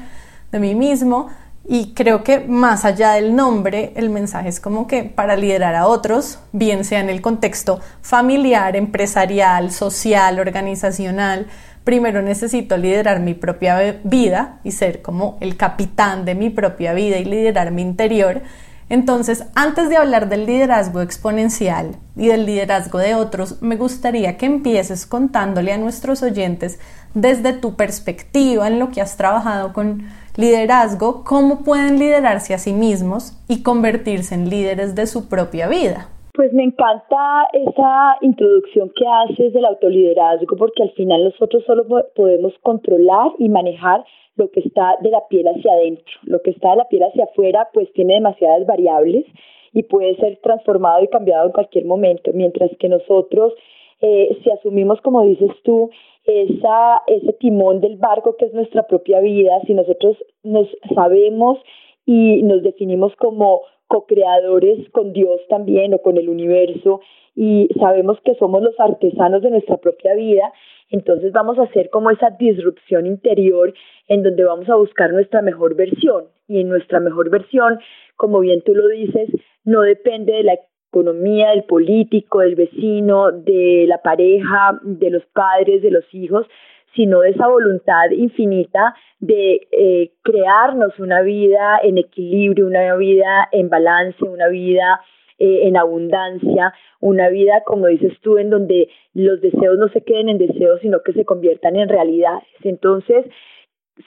de 0.50 0.58
mí 0.58 0.74
mismo 0.74 1.28
y 1.66 1.94
creo 1.94 2.22
que 2.22 2.40
más 2.40 2.84
allá 2.84 3.12
del 3.12 3.34
nombre, 3.34 3.92
el 3.96 4.10
mensaje 4.10 4.50
es 4.50 4.60
como 4.60 4.86
que 4.86 5.04
para 5.04 5.36
liderar 5.36 5.74
a 5.74 5.86
otros, 5.86 6.38
bien 6.52 6.84
sea 6.84 7.00
en 7.00 7.08
el 7.08 7.22
contexto 7.22 7.80
familiar, 8.02 8.76
empresarial, 8.76 9.70
social, 9.70 10.40
organizacional, 10.40 11.46
primero 11.82 12.20
necesito 12.20 12.76
liderar 12.76 13.20
mi 13.20 13.32
propia 13.32 13.98
vida 14.04 14.58
y 14.62 14.72
ser 14.72 15.00
como 15.00 15.38
el 15.40 15.56
capitán 15.56 16.26
de 16.26 16.34
mi 16.34 16.50
propia 16.50 16.92
vida 16.92 17.16
y 17.16 17.24
liderar 17.24 17.70
mi 17.70 17.80
interior. 17.80 18.42
Entonces, 18.88 19.50
antes 19.54 19.88
de 19.88 19.96
hablar 19.96 20.28
del 20.28 20.46
liderazgo 20.46 21.00
exponencial 21.00 21.96
y 22.16 22.28
del 22.28 22.46
liderazgo 22.46 22.98
de 22.98 23.14
otros, 23.14 23.62
me 23.62 23.76
gustaría 23.76 24.36
que 24.36 24.46
empieces 24.46 25.06
contándole 25.06 25.72
a 25.72 25.78
nuestros 25.78 26.22
oyentes 26.22 26.78
desde 27.14 27.52
tu 27.52 27.76
perspectiva 27.76 28.68
en 28.68 28.78
lo 28.78 28.90
que 28.90 29.00
has 29.00 29.16
trabajado 29.16 29.72
con 29.72 30.02
liderazgo, 30.36 31.24
cómo 31.24 31.60
pueden 31.64 31.98
liderarse 31.98 32.54
a 32.54 32.58
sí 32.58 32.72
mismos 32.72 33.32
y 33.48 33.62
convertirse 33.62 34.34
en 34.34 34.50
líderes 34.50 34.94
de 34.94 35.06
su 35.06 35.28
propia 35.28 35.68
vida. 35.68 36.08
Pues 36.34 36.52
me 36.52 36.64
encanta 36.64 37.46
esa 37.52 38.16
introducción 38.20 38.90
que 38.96 39.04
haces 39.06 39.52
del 39.52 39.64
autoliderazgo 39.64 40.56
porque 40.56 40.82
al 40.82 40.90
final 40.90 41.24
nosotros 41.24 41.62
solo 41.64 41.84
podemos 42.16 42.52
controlar 42.62 43.30
y 43.38 43.48
manejar 43.48 44.04
lo 44.36 44.50
que 44.50 44.60
está 44.60 44.96
de 45.00 45.10
la 45.10 45.26
piel 45.28 45.46
hacia 45.48 45.72
adentro. 45.72 46.12
Lo 46.24 46.40
que 46.42 46.50
está 46.50 46.70
de 46.70 46.76
la 46.76 46.88
piel 46.88 47.02
hacia 47.04 47.24
afuera 47.24 47.68
pues 47.72 47.92
tiene 47.92 48.14
demasiadas 48.14 48.66
variables 48.66 49.24
y 49.72 49.82
puede 49.82 50.16
ser 50.16 50.38
transformado 50.42 51.02
y 51.02 51.08
cambiado 51.08 51.46
en 51.46 51.52
cualquier 51.52 51.84
momento, 51.84 52.30
mientras 52.32 52.70
que 52.78 52.88
nosotros, 52.88 53.52
eh, 54.00 54.38
si 54.42 54.50
asumimos, 54.50 55.00
como 55.00 55.22
dices 55.22 55.50
tú, 55.64 55.90
esa, 56.24 57.02
ese 57.06 57.32
timón 57.34 57.80
del 57.80 57.96
barco 57.96 58.36
que 58.36 58.46
es 58.46 58.54
nuestra 58.54 58.86
propia 58.86 59.20
vida, 59.20 59.60
si 59.66 59.74
nosotros 59.74 60.16
nos 60.42 60.68
sabemos 60.94 61.58
y 62.06 62.42
nos 62.42 62.62
definimos 62.62 63.14
como 63.16 63.62
co-creadores 63.88 64.88
con 64.90 65.12
Dios 65.12 65.40
también 65.48 65.92
o 65.94 65.98
con 65.98 66.16
el 66.16 66.28
universo 66.28 67.00
y 67.36 67.68
sabemos 67.78 68.18
que 68.24 68.34
somos 68.36 68.62
los 68.62 68.78
artesanos 68.78 69.42
de 69.42 69.50
nuestra 69.50 69.76
propia 69.76 70.14
vida, 70.14 70.52
entonces 70.90 71.32
vamos 71.32 71.58
a 71.58 71.64
hacer 71.64 71.90
como 71.90 72.10
esa 72.10 72.30
disrupción 72.30 73.06
interior 73.06 73.72
en 74.08 74.22
donde 74.22 74.44
vamos 74.44 74.68
a 74.68 74.76
buscar 74.76 75.12
nuestra 75.12 75.42
mejor 75.42 75.74
versión. 75.74 76.26
Y 76.46 76.60
en 76.60 76.68
nuestra 76.68 77.00
mejor 77.00 77.30
versión, 77.30 77.78
como 78.16 78.40
bien 78.40 78.62
tú 78.62 78.74
lo 78.74 78.86
dices, 78.88 79.30
no 79.64 79.80
depende 79.80 80.34
de 80.34 80.42
la 80.42 80.58
economía, 80.90 81.50
del 81.50 81.64
político, 81.64 82.40
del 82.40 82.54
vecino, 82.54 83.32
de 83.32 83.86
la 83.88 84.02
pareja, 84.02 84.78
de 84.82 85.10
los 85.10 85.24
padres, 85.32 85.82
de 85.82 85.90
los 85.90 86.04
hijos, 86.12 86.46
sino 86.94 87.20
de 87.20 87.30
esa 87.30 87.48
voluntad 87.48 88.10
infinita 88.10 88.94
de 89.18 89.66
eh, 89.72 90.12
crearnos 90.22 90.98
una 91.00 91.22
vida 91.22 91.80
en 91.82 91.98
equilibrio, 91.98 92.66
una 92.66 92.94
vida 92.96 93.48
en 93.50 93.68
balance, 93.68 94.22
una 94.24 94.48
vida 94.48 95.00
eh, 95.44 95.68
en 95.68 95.76
abundancia, 95.76 96.72
una 97.00 97.28
vida, 97.28 97.62
como 97.66 97.86
dices 97.88 98.18
tú, 98.22 98.38
en 98.38 98.48
donde 98.48 98.88
los 99.12 99.42
deseos 99.42 99.76
no 99.76 99.88
se 99.88 100.00
queden 100.00 100.30
en 100.30 100.38
deseos, 100.38 100.80
sino 100.80 101.02
que 101.02 101.12
se 101.12 101.26
conviertan 101.26 101.76
en 101.76 101.90
realidades. 101.90 102.48
Entonces, 102.62 103.26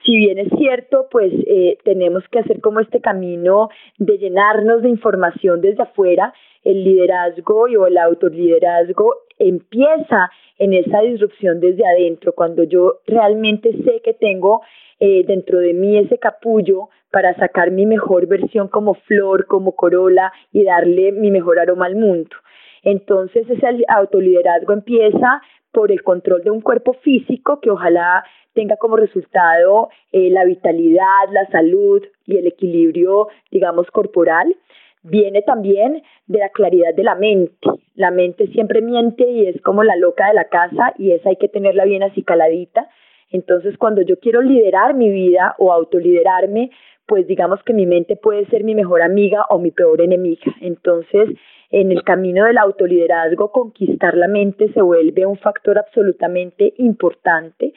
si 0.03 0.17
bien 0.17 0.39
es 0.39 0.49
cierto, 0.57 1.07
pues 1.11 1.31
eh, 1.45 1.77
tenemos 1.83 2.23
que 2.31 2.39
hacer 2.39 2.59
como 2.59 2.79
este 2.79 3.01
camino 3.01 3.69
de 3.99 4.17
llenarnos 4.17 4.81
de 4.81 4.89
información 4.89 5.61
desde 5.61 5.83
afuera, 5.83 6.33
el 6.63 6.83
liderazgo 6.83 7.67
y 7.67 7.75
o 7.75 7.85
el 7.85 7.99
autoliderazgo 7.99 9.13
empieza 9.37 10.31
en 10.57 10.73
esa 10.73 11.01
disrupción 11.01 11.59
desde 11.59 11.85
adentro, 11.85 12.33
cuando 12.33 12.63
yo 12.63 13.01
realmente 13.05 13.73
sé 13.83 14.01
que 14.03 14.13
tengo 14.13 14.61
eh, 14.99 15.23
dentro 15.27 15.59
de 15.59 15.73
mí 15.75 15.99
ese 15.99 16.17
capullo 16.17 16.89
para 17.11 17.35
sacar 17.35 17.71
mi 17.71 17.85
mejor 17.85 18.27
versión 18.27 18.67
como 18.67 18.93
flor, 18.93 19.45
como 19.47 19.73
corola 19.75 20.31
y 20.51 20.63
darle 20.63 21.11
mi 21.11 21.31
mejor 21.31 21.59
aroma 21.59 21.85
al 21.85 21.95
mundo. 21.95 22.35
Entonces 22.83 23.49
ese 23.49 23.83
autoliderazgo 23.87 24.73
empieza 24.73 25.41
por 25.71 25.91
el 25.91 26.03
control 26.03 26.43
de 26.43 26.51
un 26.51 26.61
cuerpo 26.61 26.93
físico 26.93 27.59
que 27.59 27.69
ojalá 27.69 28.23
tenga 28.53 28.77
como 28.77 28.97
resultado 28.97 29.89
eh, 30.11 30.29
la 30.31 30.43
vitalidad, 30.45 31.29
la 31.31 31.45
salud 31.51 32.01
y 32.25 32.37
el 32.37 32.47
equilibrio, 32.47 33.27
digamos, 33.51 33.85
corporal. 33.91 34.55
Viene 35.03 35.43
también 35.43 36.01
de 36.25 36.39
la 36.39 36.49
claridad 36.49 36.93
de 36.95 37.03
la 37.03 37.15
mente. 37.15 37.69
La 37.93 38.09
mente 38.09 38.47
siempre 38.47 38.81
miente 38.81 39.29
y 39.29 39.47
es 39.47 39.61
como 39.61 39.83
la 39.83 39.95
loca 39.95 40.27
de 40.27 40.33
la 40.33 40.45
casa 40.45 40.93
y 40.97 41.11
esa 41.11 41.29
hay 41.29 41.35
que 41.35 41.47
tenerla 41.47 41.85
bien 41.85 42.03
así 42.03 42.23
caladita. 42.23 42.89
Entonces, 43.29 43.77
cuando 43.77 44.01
yo 44.01 44.19
quiero 44.19 44.41
liderar 44.41 44.95
mi 44.95 45.09
vida 45.09 45.55
o 45.59 45.71
autoliderarme, 45.71 46.71
pues 47.07 47.25
digamos 47.25 47.63
que 47.63 47.73
mi 47.73 47.85
mente 47.85 48.15
puede 48.17 48.45
ser 48.47 48.63
mi 48.63 48.75
mejor 48.75 49.01
amiga 49.01 49.45
o 49.49 49.59
mi 49.59 49.71
peor 49.71 50.01
enemiga. 50.01 50.53
Entonces, 50.61 51.29
en 51.69 51.91
el 51.91 52.03
camino 52.03 52.45
del 52.45 52.57
autoliderazgo, 52.57 53.51
conquistar 53.51 54.15
la 54.15 54.27
mente 54.27 54.71
se 54.73 54.81
vuelve 54.81 55.25
un 55.25 55.37
factor 55.37 55.77
absolutamente 55.77 56.73
importante 56.77 57.73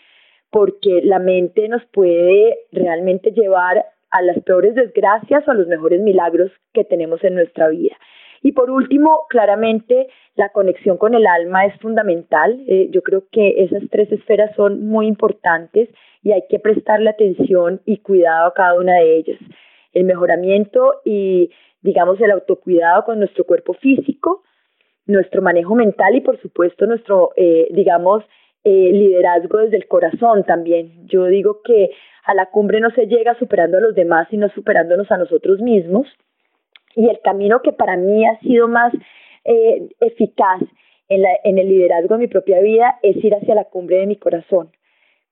porque 0.50 1.00
la 1.04 1.20
mente 1.20 1.68
nos 1.68 1.84
puede 1.86 2.58
realmente 2.72 3.30
llevar 3.30 3.84
a 4.10 4.22
las 4.22 4.40
peores 4.42 4.74
desgracias 4.74 5.46
o 5.46 5.50
a 5.52 5.54
los 5.54 5.68
mejores 5.68 6.00
milagros 6.00 6.50
que 6.72 6.84
tenemos 6.84 7.22
en 7.22 7.34
nuestra 7.34 7.68
vida. 7.68 7.96
Y 8.42 8.52
por 8.52 8.70
último, 8.70 9.26
claramente 9.28 10.08
la 10.40 10.48
conexión 10.48 10.96
con 10.96 11.14
el 11.14 11.26
alma 11.26 11.66
es 11.66 11.78
fundamental. 11.80 12.64
Eh, 12.66 12.88
yo 12.90 13.02
creo 13.02 13.24
que 13.30 13.62
esas 13.64 13.82
tres 13.90 14.10
esferas 14.10 14.50
son 14.56 14.86
muy 14.86 15.06
importantes 15.06 15.90
y 16.22 16.32
hay 16.32 16.44
que 16.48 16.58
prestarle 16.58 17.10
atención 17.10 17.82
y 17.84 17.98
cuidado 17.98 18.46
a 18.46 18.54
cada 18.54 18.74
una 18.74 18.94
de 18.94 19.18
ellas. 19.18 19.38
El 19.92 20.04
mejoramiento 20.04 21.02
y, 21.04 21.50
digamos, 21.82 22.18
el 22.22 22.30
autocuidado 22.30 23.04
con 23.04 23.18
nuestro 23.18 23.44
cuerpo 23.44 23.74
físico, 23.74 24.42
nuestro 25.04 25.42
manejo 25.42 25.74
mental 25.74 26.14
y, 26.14 26.22
por 26.22 26.40
supuesto, 26.40 26.86
nuestro, 26.86 27.32
eh, 27.36 27.68
digamos, 27.72 28.24
eh, 28.64 28.90
liderazgo 28.92 29.58
desde 29.58 29.76
el 29.76 29.88
corazón 29.88 30.44
también. 30.44 31.06
Yo 31.06 31.26
digo 31.26 31.60
que 31.62 31.90
a 32.24 32.32
la 32.32 32.46
cumbre 32.46 32.80
no 32.80 32.90
se 32.92 33.06
llega 33.06 33.38
superando 33.38 33.76
a 33.76 33.82
los 33.82 33.94
demás, 33.94 34.26
sino 34.30 34.48
superándonos 34.50 35.10
a 35.10 35.18
nosotros 35.18 35.60
mismos. 35.60 36.06
Y 36.96 37.10
el 37.10 37.20
camino 37.22 37.60
que 37.60 37.72
para 37.72 37.96
mí 37.98 38.26
ha 38.26 38.38
sido 38.40 38.68
más 38.68 38.92
eh, 39.44 39.88
eficaz 40.00 40.62
en, 41.08 41.22
la, 41.22 41.30
en 41.44 41.58
el 41.58 41.68
liderazgo 41.68 42.14
de 42.14 42.20
mi 42.20 42.26
propia 42.28 42.60
vida 42.60 42.98
es 43.02 43.16
ir 43.24 43.34
hacia 43.34 43.54
la 43.54 43.64
cumbre 43.64 43.96
de 43.96 44.06
mi 44.06 44.16
corazón. 44.16 44.70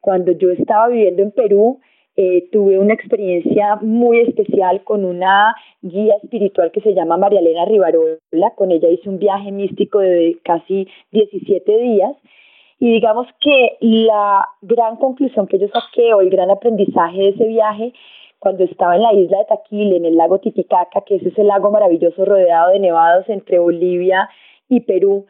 Cuando 0.00 0.32
yo 0.32 0.50
estaba 0.50 0.88
viviendo 0.88 1.22
en 1.22 1.32
Perú, 1.32 1.80
eh, 2.20 2.48
tuve 2.50 2.80
una 2.80 2.94
experiencia 2.94 3.76
muy 3.76 4.18
especial 4.22 4.82
con 4.82 5.04
una 5.04 5.54
guía 5.82 6.14
espiritual 6.20 6.72
que 6.72 6.80
se 6.80 6.92
llama 6.92 7.16
María 7.16 7.38
Elena 7.38 7.64
Rivarola. 7.64 8.50
Con 8.56 8.72
ella 8.72 8.88
hice 8.88 9.08
un 9.08 9.20
viaje 9.20 9.52
místico 9.52 10.00
de 10.00 10.36
casi 10.42 10.88
17 11.12 11.78
días. 11.78 12.16
Y 12.80 12.90
digamos 12.90 13.28
que 13.40 13.76
la 13.80 14.48
gran 14.62 14.96
conclusión 14.96 15.46
que 15.46 15.60
yo 15.60 15.68
saqué 15.68 16.12
o 16.12 16.20
el 16.20 16.30
gran 16.30 16.50
aprendizaje 16.50 17.18
de 17.18 17.28
ese 17.28 17.46
viaje, 17.46 17.92
cuando 18.38 18.64
estaba 18.64 18.96
en 18.96 19.02
la 19.02 19.12
isla 19.12 19.38
de 19.38 19.44
Taquil, 19.46 19.94
en 19.94 20.04
el 20.04 20.16
lago 20.16 20.38
Titicaca, 20.38 21.02
que 21.06 21.16
ese 21.16 21.28
es 21.28 21.38
el 21.38 21.48
lago 21.48 21.70
maravilloso 21.70 22.24
rodeado 22.24 22.72
de 22.72 22.80
nevados 22.80 23.28
entre 23.28 23.58
Bolivia 23.58 24.28
y 24.68 24.80
Perú, 24.80 25.26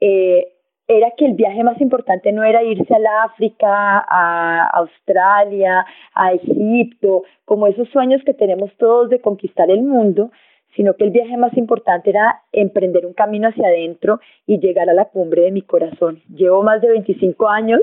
eh, 0.00 0.52
era 0.88 1.10
que 1.16 1.26
el 1.26 1.34
viaje 1.34 1.62
más 1.62 1.78
importante 1.82 2.32
no 2.32 2.42
era 2.42 2.62
irse 2.62 2.94
al 2.94 3.06
África, 3.06 3.68
a 4.08 4.70
Australia, 4.72 5.84
a 6.14 6.32
Egipto, 6.32 7.24
como 7.44 7.66
esos 7.66 7.88
sueños 7.90 8.22
que 8.24 8.32
tenemos 8.32 8.70
todos 8.78 9.10
de 9.10 9.20
conquistar 9.20 9.70
el 9.70 9.82
mundo, 9.82 10.30
sino 10.74 10.94
que 10.94 11.04
el 11.04 11.10
viaje 11.10 11.36
más 11.36 11.54
importante 11.58 12.10
era 12.10 12.42
emprender 12.52 13.04
un 13.04 13.12
camino 13.12 13.48
hacia 13.48 13.68
adentro 13.68 14.20
y 14.46 14.60
llegar 14.60 14.88
a 14.88 14.94
la 14.94 15.06
cumbre 15.06 15.42
de 15.42 15.52
mi 15.52 15.60
corazón. 15.60 16.22
Llevo 16.34 16.62
más 16.62 16.80
de 16.80 16.88
25 16.88 17.48
años 17.48 17.80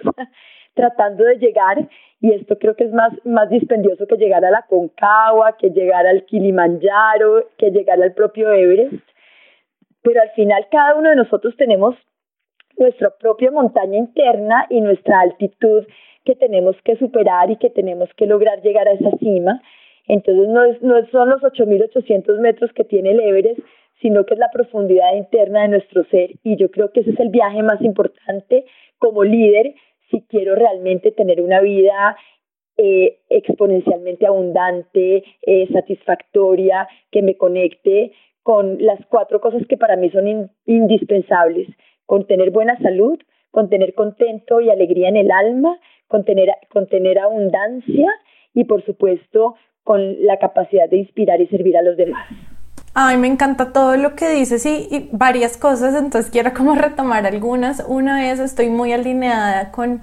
tratando 0.75 1.24
de 1.24 1.38
llegar 1.38 1.89
y 2.22 2.32
esto 2.32 2.58
creo 2.58 2.75
que 2.75 2.86
es 2.86 2.91
más, 2.91 3.13
más 3.25 3.50
dispendioso 3.50 4.08
que 4.08 4.17
llegar 4.17 4.44
a 4.46 4.51
la 4.51 4.63
Concagua, 4.63 5.58
que 5.58 5.70
llegar 5.70 6.08
al 6.08 6.25
Kilimanjaro, 6.25 7.50
que 7.58 7.72
llegar 7.72 8.01
al 8.01 8.13
propio 8.13 8.51
Everest. 8.51 9.03
Pero 10.01 10.22
al 10.22 10.29
final 10.32 10.67
cada 10.72 10.96
uno 10.96 11.10
de 11.10 11.17
nosotros 11.17 11.55
tenemos 11.58 11.96
nuestra 12.77 13.10
propia 13.12 13.51
montaña 13.51 13.98
interna 13.98 14.65
y 14.70 14.82
nuestra 14.82 15.22
altitud 15.22 15.86
que 16.24 16.36
tenemos 16.36 16.75
que 16.84 16.96
superar 16.98 17.51
y 17.51 17.58
que 17.58 17.70
tenemos 17.70 18.10
que 18.15 18.25
lograr 18.25 18.62
llegar 18.62 18.88
a 18.88 18.94
esa 18.94 19.12
cima. 19.17 19.62
Entonces 20.08 20.48
no, 20.48 20.63
es, 20.63 20.82
no 20.82 21.05
son 21.12 21.29
los 21.29 21.41
8.800 21.41 22.39
metros 22.39 22.72
que 22.74 22.84
tiene 22.84 23.12
el 23.12 23.20
Everest, 23.20 23.60
sino 24.01 24.25
que 24.25 24.34
es 24.34 24.39
la 24.39 24.51
profundidad 24.51 25.15
interna 25.15 25.62
de 25.62 25.70
nuestro 25.70 26.03
ser. 26.05 26.32
Y 26.44 26.58
yo 26.58 26.70
creo 26.70 26.91
que 26.91 27.01
ese 27.01 27.12
es 27.12 27.20
el 27.20 27.29
viaje 27.29 27.63
más 27.63 27.82
importante 27.82 28.65
como 28.98 29.24
líder 29.24 29.75
si 30.09 30.21
quiero 30.29 30.55
realmente 30.55 31.12
tener 31.12 31.41
una 31.41 31.62
vida 31.62 32.17
eh, 32.77 33.19
exponencialmente 33.29 34.27
abundante, 34.27 35.24
eh, 35.41 35.67
satisfactoria, 35.71 36.88
que 37.09 37.21
me 37.21 37.38
conecte 37.38 38.12
con 38.43 38.77
las 38.83 39.00
cuatro 39.07 39.39
cosas 39.39 39.65
que 39.67 39.77
para 39.77 39.95
mí 39.95 40.09
son 40.12 40.51
indispensables, 40.65 41.67
con 42.05 42.27
tener 42.27 42.51
buena 42.51 42.77
salud, 42.79 43.17
con 43.50 43.69
tener 43.69 43.93
contento 43.93 44.59
y 44.59 44.69
alegría 44.69 45.07
en 45.07 45.17
el 45.17 45.31
alma, 45.31 45.79
con 46.07 46.25
tener, 46.25 46.50
con 46.69 46.88
tener 46.88 47.17
abundancia 47.17 48.12
y 48.53 48.65
por 48.65 48.83
supuesto 48.85 49.55
con 49.83 50.25
la 50.25 50.38
capacidad 50.38 50.89
de 50.89 50.97
inspirar 50.97 51.39
y 51.39 51.47
servir 51.47 51.77
a 51.77 51.81
los 51.81 51.95
demás. 51.95 52.27
Ay, 52.98 53.18
me 53.18 53.28
encanta 53.28 53.74
todo 53.74 53.98
lo 53.98 54.16
que 54.16 54.30
dices 54.30 54.66
y, 54.66 54.88
y, 54.90 55.10
varias 55.12 55.58
cosas, 55.58 55.96
entonces 55.96 56.32
quiero 56.32 56.54
como 56.54 56.75
retomar 56.75 57.25
algunas. 57.25 57.84
Una 57.88 58.22
vez 58.22 58.40
estoy 58.40 58.70
muy 58.70 58.94
alineada 58.94 59.72
con, 59.72 60.02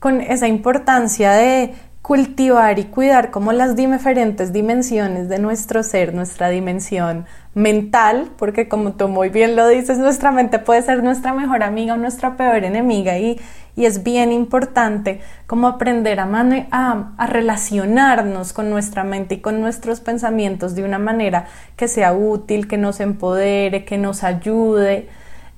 con 0.00 0.20
esa 0.20 0.48
importancia 0.48 1.32
de 1.32 1.74
cultivar 2.02 2.80
y 2.80 2.84
cuidar 2.84 3.30
como 3.30 3.52
las 3.52 3.76
diferentes 3.76 4.52
dimensiones 4.52 5.28
de 5.28 5.38
nuestro 5.38 5.84
ser, 5.84 6.14
nuestra 6.14 6.48
dimensión 6.48 7.26
mental, 7.54 8.28
porque 8.36 8.68
como 8.68 8.94
tú 8.94 9.06
muy 9.08 9.28
bien 9.28 9.54
lo 9.54 9.68
dices, 9.68 9.98
nuestra 9.98 10.32
mente 10.32 10.58
puede 10.58 10.82
ser 10.82 11.04
nuestra 11.04 11.32
mejor 11.32 11.62
amiga 11.62 11.94
o 11.94 11.96
nuestra 11.96 12.36
peor 12.36 12.64
enemiga 12.64 13.18
y, 13.18 13.40
y 13.76 13.84
es 13.84 14.02
bien 14.02 14.32
importante 14.32 15.20
como 15.46 15.68
aprender 15.68 16.18
a, 16.18 16.28
a, 16.72 17.12
a 17.16 17.26
relacionarnos 17.28 18.52
con 18.52 18.68
nuestra 18.68 19.04
mente 19.04 19.36
y 19.36 19.40
con 19.40 19.60
nuestros 19.60 20.00
pensamientos 20.00 20.74
de 20.74 20.82
una 20.84 20.98
manera 20.98 21.46
que 21.76 21.86
sea 21.86 22.14
útil, 22.14 22.66
que 22.66 22.78
nos 22.78 22.98
empodere, 22.98 23.84
que 23.84 23.96
nos 23.96 24.24
ayude 24.24 25.08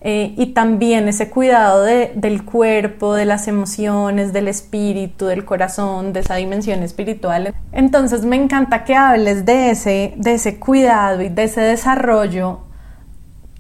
eh, 0.06 0.34
y 0.36 0.48
también 0.52 1.08
ese 1.08 1.30
cuidado 1.30 1.82
de, 1.82 2.12
del 2.14 2.44
cuerpo, 2.44 3.14
de 3.14 3.24
las 3.24 3.48
emociones, 3.48 4.34
del 4.34 4.48
espíritu, 4.48 5.24
del 5.24 5.46
corazón, 5.46 6.12
de 6.12 6.20
esa 6.20 6.34
dimensión 6.34 6.82
espiritual. 6.82 7.54
Entonces 7.72 8.24
me 8.26 8.36
encanta 8.36 8.84
que 8.84 8.94
hables 8.94 9.46
de 9.46 9.70
ese, 9.70 10.12
de 10.18 10.34
ese 10.34 10.58
cuidado 10.58 11.22
y 11.22 11.30
de 11.30 11.44
ese 11.44 11.62
desarrollo 11.62 12.60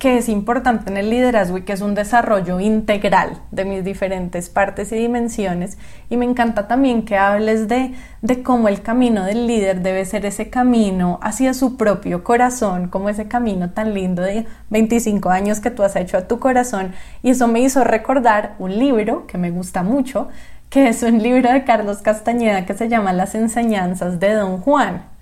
que 0.04 0.18
es 0.18 0.28
importante 0.28 0.90
en 0.90 0.98
el 0.98 1.08
liderazgo 1.08 1.56
y 1.56 1.62
que 1.62 1.72
es 1.72 1.80
un 1.80 1.94
desarrollo 1.94 2.60
integral 2.60 3.38
de 3.50 3.64
mis 3.64 3.82
diferentes 3.84 4.50
partes 4.50 4.92
y 4.92 4.96
dimensiones. 4.96 5.78
Y 6.10 6.18
me 6.18 6.26
encanta 6.26 6.68
también 6.68 7.06
que 7.06 7.16
hables 7.16 7.68
de, 7.68 7.94
de 8.20 8.42
cómo 8.42 8.68
el 8.68 8.82
camino 8.82 9.24
del 9.24 9.46
líder 9.46 9.80
debe 9.80 10.04
ser 10.04 10.26
ese 10.26 10.50
camino 10.50 11.18
hacia 11.22 11.54
su 11.54 11.78
propio 11.78 12.22
corazón, 12.22 12.88
como 12.88 13.08
ese 13.08 13.28
camino 13.28 13.70
tan 13.70 13.94
lindo 13.94 14.20
de 14.20 14.44
25 14.68 15.30
años 15.30 15.60
que 15.60 15.70
tú 15.70 15.82
has 15.82 15.96
hecho 15.96 16.18
a 16.18 16.28
tu 16.28 16.38
corazón. 16.38 16.92
Y 17.22 17.30
eso 17.30 17.48
me 17.48 17.60
hizo 17.60 17.82
recordar 17.82 18.56
un 18.58 18.78
libro 18.78 19.26
que 19.26 19.38
me 19.38 19.50
gusta 19.50 19.82
mucho, 19.82 20.28
que 20.68 20.86
es 20.88 21.02
un 21.02 21.22
libro 21.22 21.50
de 21.50 21.64
Carlos 21.64 22.02
Castañeda 22.02 22.66
que 22.66 22.74
se 22.74 22.90
llama 22.90 23.14
Las 23.14 23.34
enseñanzas 23.34 24.20
de 24.20 24.34
Don 24.34 24.60
Juan. 24.60 25.14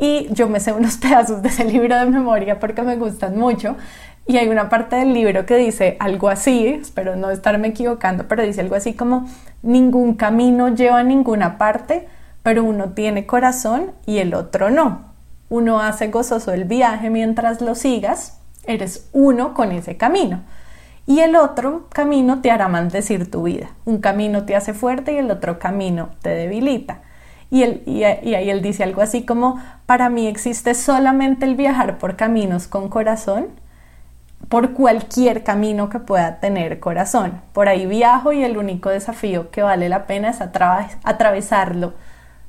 Y 0.00 0.28
yo 0.32 0.48
me 0.48 0.60
sé 0.60 0.72
unos 0.72 0.96
pedazos 0.98 1.42
de 1.42 1.48
ese 1.48 1.64
libro 1.64 1.96
de 1.96 2.06
memoria 2.06 2.60
porque 2.60 2.82
me 2.82 2.96
gustan 2.96 3.36
mucho, 3.36 3.76
y 4.28 4.36
hay 4.36 4.48
una 4.48 4.68
parte 4.68 4.96
del 4.96 5.14
libro 5.14 5.46
que 5.46 5.56
dice 5.56 5.96
algo 6.00 6.28
así, 6.28 6.66
espero 6.66 7.16
no 7.16 7.30
estarme 7.30 7.68
equivocando, 7.68 8.28
pero 8.28 8.42
dice 8.42 8.60
algo 8.60 8.74
así 8.74 8.92
como, 8.92 9.26
ningún 9.62 10.16
camino 10.16 10.68
lleva 10.68 10.98
a 10.98 11.02
ninguna 11.02 11.56
parte, 11.56 12.06
pero 12.42 12.62
uno 12.62 12.90
tiene 12.90 13.24
corazón 13.24 13.92
y 14.04 14.18
el 14.18 14.34
otro 14.34 14.68
no. 14.68 15.06
Uno 15.48 15.80
hace 15.80 16.08
gozoso 16.08 16.52
el 16.52 16.64
viaje 16.64 17.08
mientras 17.08 17.62
lo 17.62 17.74
sigas, 17.74 18.38
eres 18.64 19.08
uno 19.14 19.54
con 19.54 19.72
ese 19.72 19.96
camino. 19.96 20.42
Y 21.06 21.20
el 21.20 21.34
otro 21.34 21.86
camino 21.88 22.42
te 22.42 22.50
hará 22.50 22.68
maldecir 22.68 23.30
tu 23.30 23.44
vida. 23.44 23.70
Un 23.86 23.96
camino 23.96 24.44
te 24.44 24.54
hace 24.54 24.74
fuerte 24.74 25.14
y 25.14 25.16
el 25.16 25.30
otro 25.30 25.58
camino 25.58 26.10
te 26.20 26.28
debilita. 26.28 27.00
Y, 27.50 27.64
y, 27.64 28.04
ahí 28.04 28.50
él 28.50 28.60
dice 28.60 28.84
algo 28.84 29.00
así 29.00 29.24
como, 29.24 29.58
para 29.86 30.10
mí 30.10 30.26
existe 30.26 30.74
solamente 30.74 31.46
el 31.46 31.54
viajar 31.54 31.96
por 31.96 32.16
caminos 32.16 32.68
con 32.68 32.90
corazón 32.90 33.46
por 34.48 34.72
cualquier 34.72 35.44
camino 35.44 35.88
que 35.88 35.98
pueda 35.98 36.40
tener 36.40 36.80
corazón. 36.80 37.40
Por 37.52 37.68
ahí 37.68 37.86
viajo 37.86 38.32
y 38.32 38.42
el 38.42 38.56
único 38.56 38.88
desafío 38.90 39.50
que 39.50 39.62
vale 39.62 39.88
la 39.88 40.06
pena 40.06 40.30
es 40.30 40.40
atravesarlo, 40.40 41.94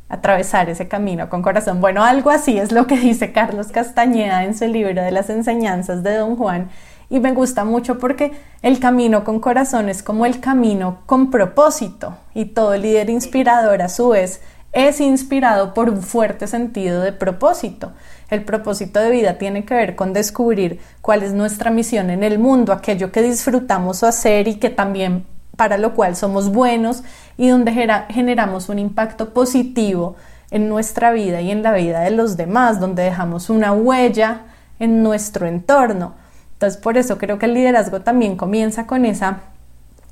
atravesar 0.07 0.69
ese 0.69 0.87
camino 0.87 1.29
con 1.29 1.41
corazón. 1.41 1.81
Bueno, 1.81 2.03
algo 2.03 2.29
así 2.29 2.57
es 2.57 2.71
lo 2.71 2.87
que 2.87 2.97
dice 2.97 3.31
Carlos 3.31 3.67
Castañeda 3.67 4.45
en 4.45 4.57
su 4.57 4.65
libro 4.65 5.01
de 5.01 5.11
las 5.11 5.29
enseñanzas 5.29 6.03
de 6.03 6.15
Don 6.15 6.35
Juan 6.35 6.69
y 7.09 7.19
me 7.19 7.33
gusta 7.33 7.65
mucho 7.65 7.97
porque 7.97 8.31
el 8.61 8.79
camino 8.79 9.23
con 9.23 9.39
corazón 9.39 9.89
es 9.89 10.03
como 10.03 10.25
el 10.25 10.39
camino 10.39 10.99
con 11.05 11.31
propósito 11.31 12.15
y 12.33 12.45
todo 12.45 12.77
líder 12.77 13.09
inspirador 13.09 13.81
a 13.81 13.89
su 13.89 14.09
vez 14.09 14.41
es 14.71 15.01
inspirado 15.01 15.73
por 15.73 15.89
un 15.89 16.03
fuerte 16.03 16.45
sentido 16.45 17.01
de 17.01 17.11
propósito. 17.11 17.91
El 18.29 18.43
propósito 18.43 18.99
de 18.99 19.09
vida 19.09 19.37
tiene 19.37 19.65
que 19.65 19.73
ver 19.73 19.95
con 19.95 20.13
descubrir 20.13 20.79
cuál 21.01 21.23
es 21.23 21.33
nuestra 21.33 21.71
misión 21.71 22.09
en 22.09 22.23
el 22.23 22.39
mundo, 22.39 22.73
aquello 22.73 23.11
que 23.11 23.21
disfrutamos 23.21 24.03
hacer 24.03 24.47
y 24.47 24.55
que 24.55 24.69
también 24.69 25.25
para 25.55 25.77
lo 25.77 25.93
cual 25.93 26.15
somos 26.15 26.49
buenos 26.51 27.03
y 27.37 27.49
donde 27.49 27.73
generamos 28.09 28.69
un 28.69 28.79
impacto 28.79 29.33
positivo 29.33 30.15
en 30.51 30.69
nuestra 30.69 31.11
vida 31.11 31.41
y 31.41 31.51
en 31.51 31.63
la 31.63 31.73
vida 31.73 31.99
de 31.99 32.11
los 32.11 32.37
demás, 32.37 32.79
donde 32.79 33.03
dejamos 33.03 33.49
una 33.49 33.73
huella 33.73 34.43
en 34.79 35.03
nuestro 35.03 35.47
entorno. 35.47 36.13
Entonces, 36.53 36.79
por 36.79 36.97
eso 36.97 37.17
creo 37.17 37.39
que 37.39 37.45
el 37.45 37.53
liderazgo 37.53 38.01
también 38.01 38.35
comienza 38.35 38.87
con 38.87 39.05
esa 39.05 39.39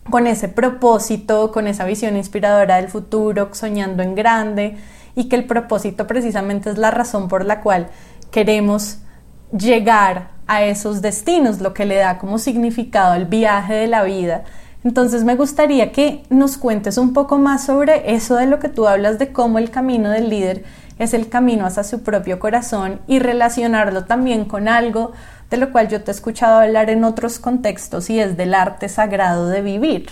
con 0.09 0.25
ese 0.25 0.47
propósito, 0.47 1.51
con 1.51 1.67
esa 1.67 1.83
visión 1.83 2.15
inspiradora 2.15 2.77
del 2.77 2.87
futuro, 2.87 3.49
soñando 3.51 4.03
en 4.03 4.15
grande 4.15 4.77
y 5.17 5.29
que 5.29 5.35
el 5.35 5.45
propósito 5.45 6.05
precisamente 6.05 6.69
es 6.69 6.77
la 6.77 6.91
razón 6.91 7.27
por 7.27 7.43
la 7.43 7.61
cual 7.61 7.87
queremos 8.29 8.99
llegar 9.51 10.29
a 10.45 10.63
esos 10.63 11.01
destinos, 11.01 11.59
lo 11.59 11.73
que 11.73 11.85
le 11.85 11.95
da 11.95 12.19
como 12.19 12.37
significado 12.37 13.15
el 13.15 13.25
viaje 13.25 13.73
de 13.73 13.87
la 13.87 14.03
vida. 14.03 14.43
Entonces 14.83 15.23
me 15.23 15.35
gustaría 15.35 15.91
que 15.91 16.21
nos 16.29 16.57
cuentes 16.57 16.99
un 16.99 17.13
poco 17.13 17.39
más 17.39 17.65
sobre 17.65 18.13
eso 18.13 18.35
de 18.35 18.45
lo 18.45 18.59
que 18.59 18.69
tú 18.69 18.87
hablas 18.87 19.17
de 19.17 19.33
cómo 19.33 19.57
el 19.57 19.71
camino 19.71 20.11
del 20.11 20.29
líder 20.29 20.63
es 20.99 21.15
el 21.15 21.29
camino 21.29 21.65
hacia 21.65 21.83
su 21.83 22.03
propio 22.03 22.37
corazón 22.37 23.01
y 23.07 23.17
relacionarlo 23.17 24.05
también 24.05 24.45
con 24.45 24.67
algo 24.67 25.13
de 25.49 25.57
lo 25.57 25.71
cual 25.71 25.87
yo 25.87 26.03
te 26.03 26.11
he 26.11 26.13
escuchado 26.13 26.59
hablar 26.59 26.91
en 26.91 27.03
otros 27.03 27.39
contextos 27.39 28.11
y 28.11 28.19
es 28.19 28.37
del 28.37 28.53
arte 28.53 28.87
sagrado 28.87 29.47
de 29.47 29.63
vivir. 29.63 30.11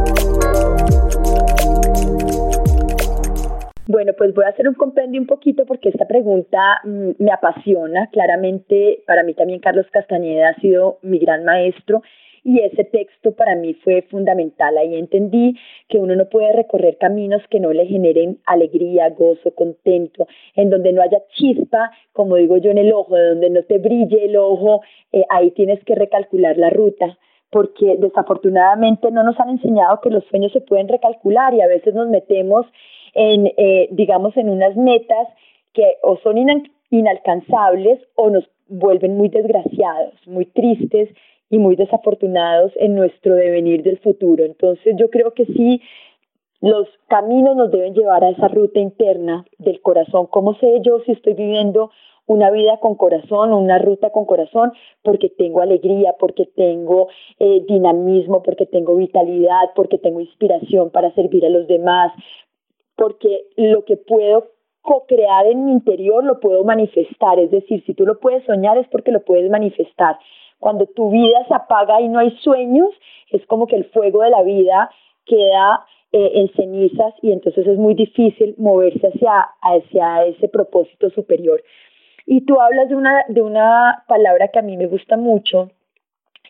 pues 4.21 4.35
voy 4.35 4.45
a 4.45 4.49
hacer 4.49 4.67
un 4.67 4.75
compendio 4.75 5.19
un 5.19 5.25
poquito 5.25 5.65
porque 5.65 5.89
esta 5.89 6.05
pregunta 6.05 6.79
mm, 6.83 7.13
me 7.17 7.31
apasiona. 7.31 8.07
Claramente, 8.11 9.01
para 9.07 9.23
mí 9.23 9.33
también 9.33 9.59
Carlos 9.59 9.87
Castañeda 9.91 10.49
ha 10.49 10.61
sido 10.61 10.99
mi 11.01 11.17
gran 11.17 11.43
maestro 11.43 12.03
y 12.43 12.59
ese 12.59 12.83
texto 12.83 13.31
para 13.31 13.55
mí 13.55 13.73
fue 13.73 14.03
fundamental. 14.11 14.77
Ahí 14.77 14.93
entendí 14.93 15.57
que 15.89 15.97
uno 15.97 16.15
no 16.15 16.29
puede 16.29 16.53
recorrer 16.53 16.99
caminos 16.99 17.41
que 17.49 17.59
no 17.59 17.73
le 17.73 17.87
generen 17.87 18.37
alegría, 18.45 19.09
gozo, 19.09 19.55
contento, 19.55 20.27
en 20.53 20.69
donde 20.69 20.93
no 20.93 21.01
haya 21.01 21.17
chispa, 21.35 21.89
como 22.13 22.35
digo 22.35 22.57
yo, 22.57 22.69
en 22.69 22.77
el 22.77 22.93
ojo, 22.93 23.15
de 23.15 23.29
donde 23.29 23.49
no 23.49 23.63
te 23.63 23.79
brille 23.79 24.25
el 24.25 24.37
ojo, 24.37 24.81
eh, 25.13 25.23
ahí 25.31 25.49
tienes 25.49 25.83
que 25.83 25.95
recalcular 25.95 26.59
la 26.59 26.69
ruta 26.69 27.17
porque 27.49 27.97
desafortunadamente 27.97 29.11
no 29.11 29.23
nos 29.23 29.37
han 29.39 29.49
enseñado 29.49 29.99
que 30.01 30.11
los 30.11 30.23
sueños 30.25 30.53
se 30.53 30.61
pueden 30.61 30.87
recalcular 30.87 31.55
y 31.55 31.61
a 31.61 31.67
veces 31.67 31.93
nos 31.93 32.07
metemos 32.07 32.65
en, 33.13 33.47
eh, 33.57 33.89
digamos, 33.91 34.35
en 34.37 34.49
unas 34.49 34.75
metas 34.75 35.27
que 35.73 35.95
o 36.03 36.17
son 36.17 36.37
inalcanzables 36.89 37.99
o 38.15 38.29
nos 38.29 38.49
vuelven 38.67 39.17
muy 39.17 39.29
desgraciados, 39.29 40.13
muy 40.25 40.45
tristes 40.45 41.09
y 41.49 41.57
muy 41.57 41.75
desafortunados 41.75 42.71
en 42.77 42.95
nuestro 42.95 43.35
devenir 43.35 43.83
del 43.83 43.99
futuro. 43.99 44.45
Entonces 44.45 44.95
yo 44.97 45.09
creo 45.09 45.33
que 45.33 45.45
sí, 45.45 45.81
los 46.61 46.87
caminos 47.07 47.55
nos 47.55 47.71
deben 47.71 47.93
llevar 47.93 48.23
a 48.23 48.29
esa 48.29 48.47
ruta 48.47 48.79
interna 48.79 49.45
del 49.57 49.81
corazón. 49.81 50.27
¿Cómo 50.27 50.53
sé 50.55 50.79
yo 50.83 50.99
si 51.05 51.11
estoy 51.11 51.33
viviendo 51.33 51.91
una 52.27 52.51
vida 52.51 52.79
con 52.79 52.95
corazón, 52.95 53.51
una 53.51 53.79
ruta 53.79 54.11
con 54.11 54.25
corazón? 54.25 54.71
Porque 55.01 55.29
tengo 55.29 55.61
alegría, 55.61 56.15
porque 56.19 56.45
tengo 56.55 57.09
eh, 57.39 57.65
dinamismo, 57.67 58.43
porque 58.43 58.67
tengo 58.67 58.95
vitalidad, 58.95 59.71
porque 59.75 59.97
tengo 59.97 60.21
inspiración 60.21 60.91
para 60.91 61.13
servir 61.15 61.45
a 61.45 61.49
los 61.49 61.67
demás, 61.67 62.13
porque 62.95 63.45
lo 63.55 63.85
que 63.85 63.97
puedo 63.97 64.47
co-crear 64.81 65.45
en 65.47 65.65
mi 65.65 65.71
interior 65.71 66.23
lo 66.23 66.39
puedo 66.39 66.63
manifestar. 66.63 67.39
Es 67.39 67.51
decir, 67.51 67.83
si 67.85 67.93
tú 67.93 68.05
lo 68.05 68.19
puedes 68.19 68.43
soñar 68.45 68.77
es 68.77 68.87
porque 68.87 69.11
lo 69.11 69.23
puedes 69.23 69.49
manifestar. 69.49 70.17
Cuando 70.59 70.85
tu 70.85 71.09
vida 71.09 71.45
se 71.47 71.55
apaga 71.55 72.01
y 72.01 72.07
no 72.07 72.19
hay 72.19 72.31
sueños, 72.37 72.89
es 73.29 73.45
como 73.47 73.67
que 73.67 73.75
el 73.75 73.85
fuego 73.85 74.21
de 74.23 74.29
la 74.29 74.43
vida 74.43 74.89
queda 75.25 75.85
eh, 76.11 76.31
en 76.35 76.51
cenizas 76.53 77.13
y 77.21 77.31
entonces 77.31 77.65
es 77.65 77.77
muy 77.77 77.93
difícil 77.93 78.55
moverse 78.57 79.07
hacia, 79.07 79.47
hacia 79.61 80.25
ese 80.25 80.47
propósito 80.49 81.09
superior. 81.09 81.63
Y 82.25 82.41
tú 82.41 82.59
hablas 82.59 82.89
de 82.89 82.95
una, 82.95 83.23
de 83.29 83.41
una 83.41 84.03
palabra 84.07 84.49
que 84.49 84.59
a 84.59 84.61
mí 84.61 84.77
me 84.77 84.87
gusta 84.87 85.17
mucho 85.17 85.69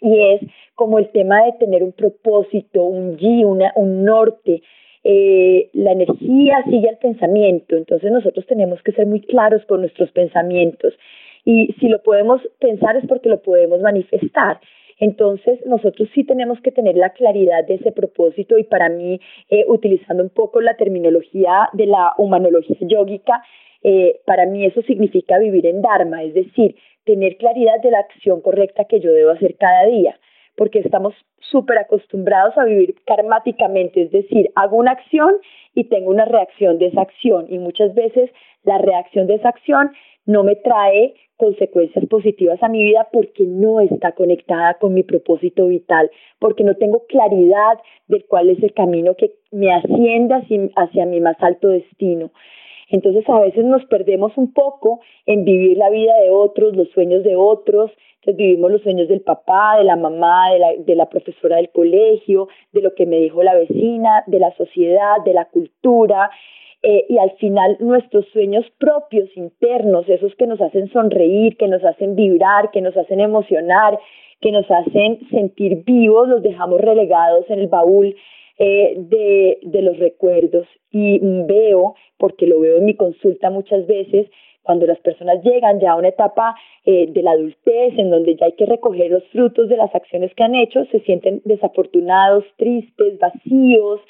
y 0.02 0.34
es 0.34 0.42
como 0.76 0.98
el 0.98 1.12
tema 1.12 1.44
de 1.44 1.54
tener 1.54 1.84
un 1.84 1.92
propósito, 1.92 2.84
un 2.84 3.18
G, 3.18 3.46
un 3.76 4.04
norte. 4.04 4.64
Eh, 5.04 5.70
la 5.74 5.94
energía 5.94 6.64
sigue 6.70 6.90
al 6.90 6.98
pensamiento, 7.00 7.76
entonces 7.76 8.12
nosotros 8.12 8.46
tenemos 8.46 8.82
que 8.84 8.92
ser 8.92 9.08
muy 9.08 9.22
claros 9.22 9.66
con 9.66 9.82
nuestros 9.82 10.12
pensamientos 10.12 10.94
y 11.44 11.74
si 11.80 11.88
lo 11.88 12.04
podemos 12.04 12.42
pensar 12.60 12.96
es 12.98 13.06
porque 13.08 13.30
lo 13.30 13.42
podemos 13.42 13.82
manifestar. 13.82 14.60
Entonces, 15.00 15.60
nosotros 15.66 16.10
sí 16.14 16.24
tenemos 16.24 16.62
que 16.62 16.72
tener 16.72 16.96
la 16.96 17.10
claridad 17.10 17.66
de 17.66 17.76
ese 17.76 17.92
propósito 17.92 18.60
y 18.60 18.64
para 18.64 18.88
mí, 18.88 19.20
eh, 19.50 19.66
utilizando 19.68 20.22
un 20.22 20.30
poco 20.30 20.62
la 20.62 20.76
terminología 20.76 21.70
de 21.74 21.88
la 21.88 22.14
humanología 22.20 22.78
yógica, 22.82 23.42
eh, 23.84 24.22
para 24.28 24.46
mí 24.46 24.64
eso 24.64 24.84
significa 24.84 25.40
vivir 25.40 25.66
en 25.66 25.82
Dharma, 25.82 26.24
es 26.24 26.36
decir, 26.36 26.76
tener 27.04 27.38
claridad 27.38 27.82
de 27.82 27.90
la 27.90 28.00
acción 28.00 28.42
correcta 28.42 28.86
que 28.86 29.00
yo 29.00 29.12
debo 29.12 29.32
hacer 29.32 29.56
cada 29.56 29.88
día. 29.88 30.20
Porque 30.56 30.80
estamos 30.80 31.14
súper 31.40 31.78
acostumbrados 31.80 32.58
a 32.58 32.66
vivir 32.66 32.96
karmáticamente, 33.06 34.04
es 34.04 34.12
decir, 34.12 34.52
hago 34.56 34.78
una 34.78 34.92
acción 34.92 35.36
y 35.74 35.86
tengo 35.86 36.10
una 36.10 36.26
reacción 36.26 36.78
de 36.78 36.88
esa 36.88 37.02
acción 37.02 37.46
y 37.50 37.58
muchas 37.58 37.94
veces 37.94 38.30
la 38.64 38.78
reacción 38.78 39.28
de 39.28 39.36
esa 39.36 39.50
acción 39.50 39.92
no 40.26 40.44
me 40.44 40.56
trae 40.56 41.16
consecuencias 41.38 42.06
positivas 42.06 42.62
a 42.62 42.70
mi 42.70 42.84
vida 42.84 43.08
porque 43.12 43.44
no 43.44 43.80
está 43.82 44.12
conectada 44.12 44.76
con 44.76 44.94
mi 44.94 45.02
propósito 45.02 45.66
vital, 45.66 46.12
porque 46.38 46.64
no 46.64 46.76
tengo 46.76 47.06
claridad 47.08 47.80
de 48.08 48.24
cuál 48.26 48.50
es 48.50 48.62
el 48.62 48.74
camino 48.74 49.16
que 49.16 49.34
me 49.50 49.74
ascienda 49.74 50.44
hacia 50.76 51.06
mi 51.08 51.20
más 51.20 51.38
alto 51.40 51.70
destino. 51.70 52.32
Entonces 52.90 53.28
a 53.28 53.40
veces 53.40 53.66
nos 53.66 53.84
perdemos 53.86 54.38
un 54.38 54.54
poco 54.54 55.00
en 55.26 55.46
vivir 55.46 55.78
la 55.78 55.90
vida 55.90 56.14
de 56.22 56.30
otros, 56.30 56.76
los 56.76 56.90
sueños 56.90 57.24
de 57.24 57.36
otros, 57.36 57.90
entonces 58.22 58.38
vivimos 58.38 58.72
los 58.72 58.84
sueños 58.84 59.08
del 59.08 59.22
papá, 59.22 59.78
de 59.80 59.84
la 59.84 59.96
mamá, 59.96 60.52
de 60.52 60.60
la, 60.60 60.68
de 60.78 60.96
la 60.96 61.10
profesora 61.10 61.56
del 61.56 61.72
colegio, 61.72 62.50
de 62.72 62.82
lo 62.82 62.94
que 62.94 63.08
me 63.08 63.18
dijo 63.18 63.42
la 63.42 63.56
vecina, 63.56 64.24
de 64.28 64.38
la 64.38 64.56
sociedad, 64.58 65.16
de 65.26 65.34
la 65.34 65.46
cultura, 65.46 66.30
eh, 66.84 67.06
y 67.10 67.18
al 67.18 67.32
final 67.38 67.78
nuestros 67.80 68.28
sueños 68.28 68.64
propios, 68.78 69.28
internos, 69.36 70.08
esos 70.08 70.36
que 70.36 70.46
nos 70.46 70.62
hacen 70.62 70.92
sonreír, 70.92 71.58
que 71.58 71.68
nos 71.68 71.84
hacen 71.84 72.16
vibrar, 72.16 72.70
que 72.70 72.82
nos 72.82 72.96
hacen 72.96 73.22
emocionar, 73.22 73.98
que 74.40 74.52
nos 74.52 74.70
hacen 74.70 75.28
sentir 75.32 75.84
vivos, 75.84 76.28
los 76.28 76.44
dejamos 76.44 76.80
relegados 76.80 77.50
en 77.50 77.58
el 77.58 77.68
baúl 77.70 78.16
eh, 78.60 78.94
de, 78.98 79.58
de 79.64 79.82
los 79.82 79.98
recuerdos. 79.98 80.68
Y 80.92 81.20
veo, 81.22 81.96
porque 82.20 82.46
lo 82.46 82.60
veo 82.60 82.78
en 82.78 82.86
mi 82.86 82.96
consulta 82.96 83.50
muchas 83.50 83.88
veces, 83.88 84.28
cuando 84.64 84.86
las 84.86 85.00
personas 85.00 85.44
llegan 85.44 85.80
ya 85.80 85.92
a 85.92 85.96
una 85.96 86.10
etapa 86.10 86.56
eh, 86.86 87.08
de 87.08 87.24
la 87.24 87.32
adultez 87.32 87.98
en 87.98 88.10
donde 88.12 88.36
ya 88.36 88.46
hay 88.46 88.54
que 88.54 88.66
recoger 88.66 89.12
los 89.12 89.24
frutos 89.30 89.70
de 89.70 89.78
las 89.78 89.94
acciones 89.94 90.34
que 90.36 90.44
han 90.44 90.56
hecho, 90.56 90.86
se 90.92 91.00
sienten 91.02 91.42
desafortunados, 91.46 92.46
tristes, 92.58 93.20
vacíos, 93.20 94.02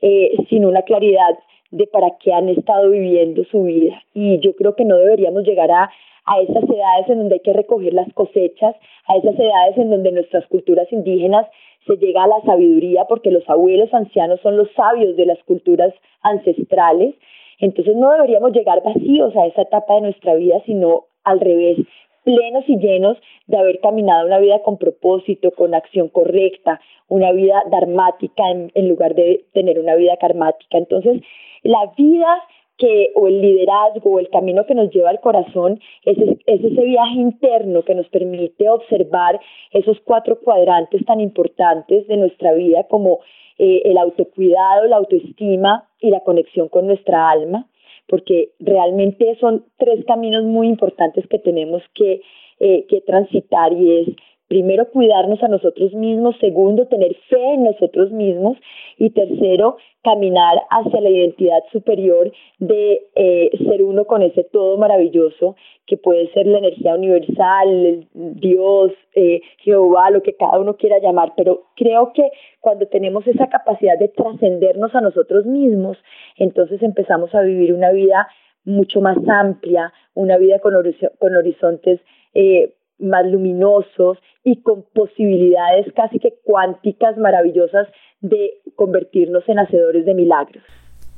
eh, 0.00 0.36
sin 0.48 0.64
una 0.64 0.82
claridad 0.82 1.38
de 1.70 1.86
para 1.86 2.16
qué 2.20 2.32
han 2.32 2.48
estado 2.48 2.90
viviendo 2.90 3.44
su 3.44 3.64
vida. 3.64 4.02
Y 4.14 4.38
yo 4.40 4.54
creo 4.54 4.74
que 4.74 4.84
no 4.84 4.96
deberíamos 4.96 5.44
llegar 5.44 5.70
a, 5.70 5.90
a 6.24 6.40
esas 6.40 6.64
edades 6.64 7.08
en 7.08 7.18
donde 7.18 7.34
hay 7.36 7.40
que 7.40 7.52
recoger 7.52 7.92
las 7.92 8.12
cosechas, 8.14 8.76
a 9.06 9.16
esas 9.16 9.38
edades 9.38 9.76
en 9.76 9.90
donde 9.90 10.12
nuestras 10.12 10.46
culturas 10.46 10.90
indígenas 10.92 11.46
se 11.86 11.96
llega 11.96 12.24
a 12.24 12.28
la 12.28 12.40
sabiduría, 12.42 13.06
porque 13.06 13.30
los 13.30 13.48
abuelos 13.48 13.92
ancianos 13.94 14.40
son 14.42 14.56
los 14.56 14.70
sabios 14.72 15.16
de 15.16 15.26
las 15.26 15.38
culturas 15.44 15.92
ancestrales. 16.22 17.14
Entonces 17.58 17.96
no 17.96 18.10
deberíamos 18.12 18.52
llegar 18.52 18.82
vacíos 18.82 19.34
a 19.36 19.46
esa 19.46 19.62
etapa 19.62 19.94
de 19.94 20.02
nuestra 20.02 20.34
vida, 20.34 20.60
sino 20.66 21.06
al 21.24 21.40
revés, 21.40 21.78
plenos 22.24 22.64
y 22.68 22.76
llenos 22.78 23.16
de 23.46 23.56
haber 23.56 23.80
caminado 23.80 24.26
una 24.26 24.38
vida 24.38 24.62
con 24.62 24.76
propósito, 24.76 25.50
con 25.52 25.74
acción 25.74 26.08
correcta, 26.08 26.80
una 27.08 27.32
vida 27.32 27.62
dharmática 27.70 28.50
en, 28.50 28.70
en 28.74 28.88
lugar 28.88 29.14
de 29.14 29.44
tener 29.52 29.78
una 29.78 29.94
vida 29.94 30.16
karmática. 30.18 30.78
Entonces, 30.78 31.22
la 31.62 31.92
vida 31.96 32.42
que, 32.78 33.10
o 33.14 33.26
el 33.26 33.40
liderazgo, 33.40 34.10
o 34.10 34.18
el 34.20 34.30
camino 34.30 34.64
que 34.64 34.74
nos 34.74 34.90
lleva 34.90 35.10
al 35.10 35.20
corazón, 35.20 35.80
es, 36.04 36.16
es 36.46 36.64
ese 36.64 36.82
viaje 36.82 37.14
interno 37.14 37.82
que 37.82 37.94
nos 37.94 38.08
permite 38.08 38.68
observar 38.70 39.40
esos 39.72 39.98
cuatro 40.04 40.40
cuadrantes 40.40 41.04
tan 41.04 41.20
importantes 41.20 42.06
de 42.06 42.16
nuestra 42.16 42.52
vida 42.52 42.84
como 42.84 43.18
eh, 43.58 43.82
el 43.84 43.98
autocuidado, 43.98 44.86
la 44.86 44.96
autoestima 44.96 45.88
y 46.00 46.10
la 46.10 46.20
conexión 46.20 46.68
con 46.68 46.86
nuestra 46.86 47.30
alma, 47.30 47.66
porque 48.06 48.52
realmente 48.60 49.36
son 49.40 49.64
tres 49.78 50.04
caminos 50.06 50.44
muy 50.44 50.68
importantes 50.68 51.26
que 51.26 51.38
tenemos 51.38 51.82
que, 51.94 52.22
eh, 52.60 52.86
que 52.88 53.00
transitar 53.02 53.72
y 53.72 54.00
es 54.00 54.08
primero 54.48 54.90
cuidarnos 54.90 55.42
a 55.42 55.48
nosotros 55.48 55.92
mismos, 55.94 56.36
segundo 56.40 56.86
tener 56.86 57.14
fe 57.28 57.54
en 57.54 57.64
nosotros 57.64 58.10
mismos. 58.10 58.56
Y 58.96 59.10
tercero 59.10 59.76
caminar 60.02 60.62
hacia 60.70 61.00
la 61.00 61.10
identidad 61.10 61.62
superior 61.70 62.32
de 62.58 63.02
eh, 63.14 63.50
ser 63.66 63.82
uno 63.82 64.06
con 64.06 64.22
ese 64.22 64.44
todo 64.44 64.78
maravilloso 64.78 65.56
que 65.86 65.96
puede 65.96 66.30
ser 66.32 66.46
la 66.46 66.58
energía 66.58 66.94
universal, 66.94 68.06
Dios, 68.12 68.92
eh, 69.14 69.40
Jehová, 69.58 70.10
lo 70.10 70.22
que 70.22 70.34
cada 70.34 70.58
uno 70.58 70.76
quiera 70.76 70.98
llamar, 70.98 71.32
pero 71.36 71.64
creo 71.76 72.12
que 72.12 72.30
cuando 72.60 72.86
tenemos 72.86 73.26
esa 73.26 73.48
capacidad 73.48 73.98
de 73.98 74.08
trascendernos 74.08 74.94
a 74.94 75.00
nosotros 75.00 75.46
mismos, 75.46 75.96
entonces 76.36 76.82
empezamos 76.82 77.34
a 77.34 77.42
vivir 77.42 77.72
una 77.72 77.90
vida 77.90 78.28
mucho 78.64 79.00
más 79.00 79.16
amplia, 79.28 79.92
una 80.14 80.36
vida 80.36 80.58
con, 80.58 80.74
con 81.18 81.36
horizontes 81.36 82.00
eh, 82.34 82.74
más 82.98 83.26
luminosos 83.26 84.18
y 84.44 84.62
con 84.62 84.84
posibilidades 84.94 85.92
casi 85.94 86.18
que 86.18 86.34
cuánticas 86.44 87.16
maravillosas 87.16 87.86
de 88.20 88.60
convertirnos 88.76 89.48
en 89.48 89.58
hacedores 89.58 90.04
de 90.04 90.14
milagros. 90.14 90.62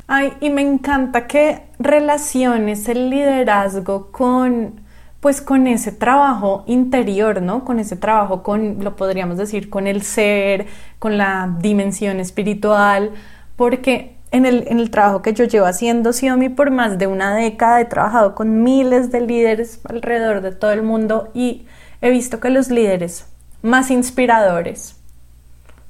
Ay, 0.07 0.33
y 0.41 0.51
me 0.51 0.63
encanta 0.63 1.27
que 1.27 1.63
relaciones 1.79 2.89
el 2.89 3.11
liderazgo 3.11 4.11
con 4.11 4.89
pues 5.21 5.43
con 5.43 5.67
ese 5.67 5.93
trabajo 5.93 6.65
interior, 6.67 7.43
¿no? 7.43 7.65
Con 7.65 7.79
ese 7.79 7.95
trabajo 7.95 8.43
con 8.43 8.83
lo 8.83 8.97
podríamos 8.97 9.37
decir 9.37 9.69
con 9.69 9.87
el 9.87 10.03
ser, 10.03 10.67
con 10.99 11.19
la 11.19 11.57
dimensión 11.61 12.21
espiritual, 12.21 13.11
porque 13.57 14.17
en 14.33 14.47
el, 14.47 14.91
trabajo 14.91 15.23
que 15.23 15.35
yo 15.35 15.45
llevo 15.45 15.67
haciendo 15.67 16.13
Xiaomi 16.13 16.51
por 16.51 16.71
más 16.71 16.99
de 16.99 17.07
una 17.07 17.35
década 17.35 17.81
he 17.81 17.85
trabajado 17.85 18.35
con 18.35 18.63
miles 18.63 19.11
de 19.11 19.21
líderes 19.21 19.81
alrededor 19.89 20.41
de 20.41 20.53
todo 20.53 20.71
el 20.71 20.83
mundo 20.83 21.31
y 21.35 21.67
he 22.01 22.11
visto 22.11 22.39
que 22.39 22.51
los 22.51 22.69
líderes 22.69 23.27
más 23.63 23.91
inspiradores, 23.91 24.97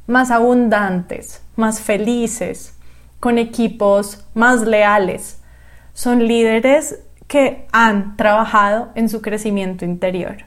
más 0.07 0.31
abundantes, 0.31 1.42
más 1.57 1.81
felices, 1.81 2.74
con 3.20 3.37
equipos 3.37 4.24
más 4.35 4.62
leales, 4.62 5.40
son 5.92 6.26
líderes 6.26 7.00
que 7.29 7.66
han 7.70 8.16
trabajado 8.16 8.90
en 8.94 9.09
su 9.09 9.20
crecimiento 9.20 9.85
interior, 9.85 10.38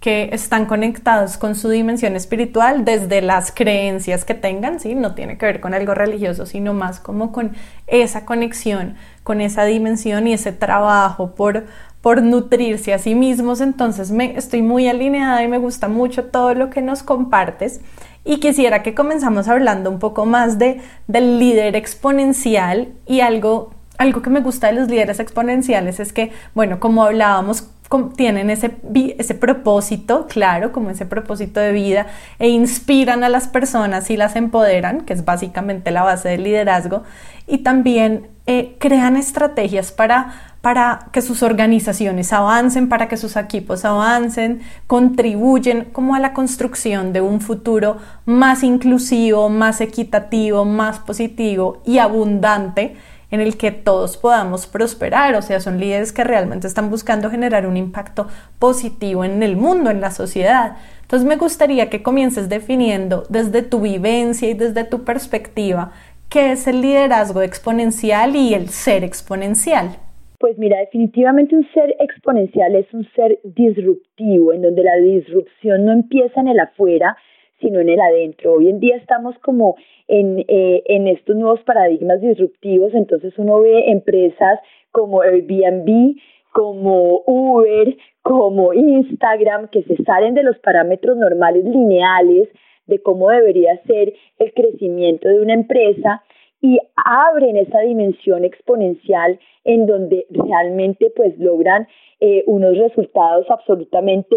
que 0.00 0.30
están 0.32 0.66
conectados 0.66 1.36
con 1.38 1.56
su 1.56 1.68
dimensión 1.68 2.14
espiritual 2.14 2.84
desde 2.84 3.20
las 3.20 3.50
creencias 3.50 4.24
que 4.24 4.34
tengan, 4.34 4.78
¿sí? 4.78 4.94
No 4.94 5.14
tiene 5.14 5.38
que 5.38 5.46
ver 5.46 5.60
con 5.60 5.74
algo 5.74 5.94
religioso, 5.94 6.46
sino 6.46 6.72
más 6.72 7.00
como 7.00 7.32
con 7.32 7.52
esa 7.88 8.24
conexión, 8.24 8.94
con 9.24 9.40
esa 9.40 9.64
dimensión 9.64 10.28
y 10.28 10.34
ese 10.34 10.52
trabajo 10.52 11.34
por 11.34 11.64
por 12.00 12.22
nutrirse 12.22 12.94
a 12.94 12.98
sí 12.98 13.14
mismos. 13.14 13.60
Entonces 13.60 14.10
me 14.10 14.36
estoy 14.36 14.62
muy 14.62 14.88
alineada 14.88 15.42
y 15.42 15.48
me 15.48 15.58
gusta 15.58 15.88
mucho 15.88 16.26
todo 16.26 16.54
lo 16.54 16.70
que 16.70 16.82
nos 16.82 17.02
compartes. 17.02 17.80
Y 18.24 18.40
quisiera 18.40 18.82
que 18.82 18.94
comenzamos 18.94 19.48
hablando 19.48 19.90
un 19.90 19.98
poco 19.98 20.26
más 20.26 20.58
de, 20.58 20.80
del 21.06 21.38
líder 21.38 21.76
exponencial 21.76 22.88
y 23.06 23.20
algo, 23.20 23.74
algo 23.96 24.22
que 24.22 24.30
me 24.30 24.40
gusta 24.40 24.68
de 24.68 24.74
los 24.74 24.88
líderes 24.88 25.18
exponenciales 25.18 25.98
es 25.98 26.12
que, 26.12 26.32
bueno, 26.54 26.78
como 26.78 27.04
hablábamos, 27.04 27.68
tienen 28.16 28.50
ese, 28.50 28.76
ese 29.18 29.34
propósito, 29.34 30.26
claro, 30.28 30.72
como 30.72 30.90
ese 30.90 31.06
propósito 31.06 31.60
de 31.60 31.72
vida, 31.72 32.06
e 32.38 32.48
inspiran 32.48 33.24
a 33.24 33.28
las 33.28 33.48
personas 33.48 34.10
y 34.10 34.16
las 34.16 34.36
empoderan, 34.36 35.02
que 35.02 35.14
es 35.14 35.24
básicamente 35.24 35.90
la 35.90 36.02
base 36.02 36.28
del 36.28 36.44
liderazgo, 36.44 37.02
y 37.46 37.58
también 37.58 38.28
eh, 38.46 38.76
crean 38.78 39.16
estrategias 39.16 39.92
para 39.92 40.48
para 40.60 41.08
que 41.12 41.22
sus 41.22 41.42
organizaciones 41.42 42.32
avancen, 42.32 42.88
para 42.88 43.08
que 43.08 43.16
sus 43.16 43.36
equipos 43.36 43.84
avancen, 43.84 44.60
contribuyen 44.86 45.84
como 45.92 46.14
a 46.14 46.20
la 46.20 46.32
construcción 46.32 47.12
de 47.12 47.20
un 47.20 47.40
futuro 47.40 47.98
más 48.26 48.62
inclusivo, 48.64 49.48
más 49.48 49.80
equitativo, 49.80 50.64
más 50.64 50.98
positivo 50.98 51.80
y 51.86 51.98
abundante 51.98 52.96
en 53.30 53.40
el 53.40 53.56
que 53.56 53.70
todos 53.70 54.16
podamos 54.16 54.66
prosperar, 54.66 55.34
o 55.34 55.42
sea, 55.42 55.60
son 55.60 55.78
líderes 55.78 56.12
que 56.12 56.24
realmente 56.24 56.66
están 56.66 56.90
buscando 56.90 57.30
generar 57.30 57.66
un 57.66 57.76
impacto 57.76 58.26
positivo 58.58 59.24
en 59.24 59.42
el 59.42 59.56
mundo, 59.56 59.90
en 59.90 60.00
la 60.00 60.10
sociedad. 60.10 60.76
Entonces 61.02 61.28
me 61.28 61.36
gustaría 61.36 61.90
que 61.90 62.02
comiences 62.02 62.48
definiendo 62.48 63.24
desde 63.28 63.62
tu 63.62 63.80
vivencia 63.80 64.48
y 64.48 64.54
desde 64.54 64.84
tu 64.84 65.04
perspectiva 65.04 65.92
qué 66.28 66.52
es 66.52 66.66
el 66.66 66.80
liderazgo 66.80 67.42
exponencial 67.42 68.36
y 68.36 68.54
el 68.54 68.68
ser 68.68 69.04
exponencial. 69.04 69.96
Pues 70.38 70.56
mira, 70.56 70.78
definitivamente 70.78 71.56
un 71.56 71.66
ser 71.74 71.94
exponencial 71.98 72.76
es 72.76 72.86
un 72.94 73.04
ser 73.16 73.40
disruptivo, 73.42 74.52
en 74.52 74.62
donde 74.62 74.84
la 74.84 74.94
disrupción 74.96 75.84
no 75.84 75.92
empieza 75.92 76.40
en 76.40 76.48
el 76.48 76.60
afuera, 76.60 77.16
sino 77.60 77.80
en 77.80 77.88
el 77.88 78.00
adentro. 78.00 78.54
Hoy 78.54 78.68
en 78.68 78.80
día 78.80 78.96
estamos 78.96 79.38
como 79.40 79.76
en, 80.06 80.40
eh, 80.48 80.82
en 80.86 81.06
estos 81.08 81.36
nuevos 81.36 81.60
paradigmas 81.62 82.20
disruptivos, 82.20 82.94
entonces 82.94 83.34
uno 83.38 83.60
ve 83.60 83.90
empresas 83.90 84.60
como 84.90 85.22
Airbnb, 85.22 86.16
como 86.52 87.22
Uber, 87.26 87.96
como 88.22 88.72
Instagram, 88.72 89.68
que 89.68 89.82
se 89.84 89.96
salen 90.04 90.34
de 90.34 90.42
los 90.42 90.58
parámetros 90.58 91.16
normales 91.16 91.64
lineales 91.64 92.48
de 92.86 93.00
cómo 93.02 93.30
debería 93.30 93.80
ser 93.86 94.14
el 94.38 94.52
crecimiento 94.54 95.28
de 95.28 95.40
una 95.40 95.54
empresa 95.54 96.22
y 96.60 96.78
abren 96.96 97.56
esa 97.56 97.80
dimensión 97.80 98.44
exponencial 98.44 99.38
en 99.64 99.86
donde 99.86 100.26
realmente 100.30 101.12
pues 101.14 101.38
logran 101.38 101.86
eh, 102.20 102.42
unos 102.46 102.76
resultados 102.76 103.46
absolutamente 103.50 104.36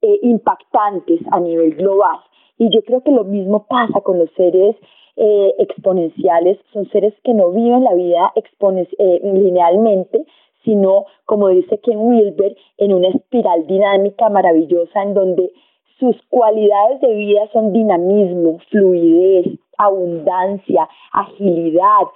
eh, 0.00 0.18
impactantes 0.22 1.20
a 1.30 1.40
nivel 1.40 1.74
global. 1.74 2.18
Y 2.58 2.70
yo 2.70 2.82
creo 2.82 3.02
que 3.02 3.12
lo 3.12 3.24
mismo 3.24 3.66
pasa 3.68 4.00
con 4.00 4.18
los 4.18 4.30
seres 4.36 4.76
eh, 5.16 5.54
exponenciales, 5.58 6.58
son 6.72 6.88
seres 6.90 7.14
que 7.24 7.34
no 7.34 7.50
viven 7.50 7.84
la 7.84 7.94
vida 7.94 8.32
eh, 8.36 9.20
linealmente, 9.22 10.24
sino, 10.64 11.06
como 11.24 11.48
dice 11.48 11.78
Ken 11.78 11.98
Wilber, 11.98 12.56
en 12.76 12.92
una 12.92 13.08
espiral 13.08 13.66
dinámica 13.66 14.28
maravillosa 14.28 15.02
en 15.02 15.14
donde 15.14 15.50
sus 15.98 16.16
cualidades 16.28 17.00
de 17.00 17.14
vida 17.14 17.48
son 17.52 17.72
dinamismo, 17.72 18.58
fluidez, 18.70 19.46
abundancia, 19.76 20.88
agilidad, 21.12 22.06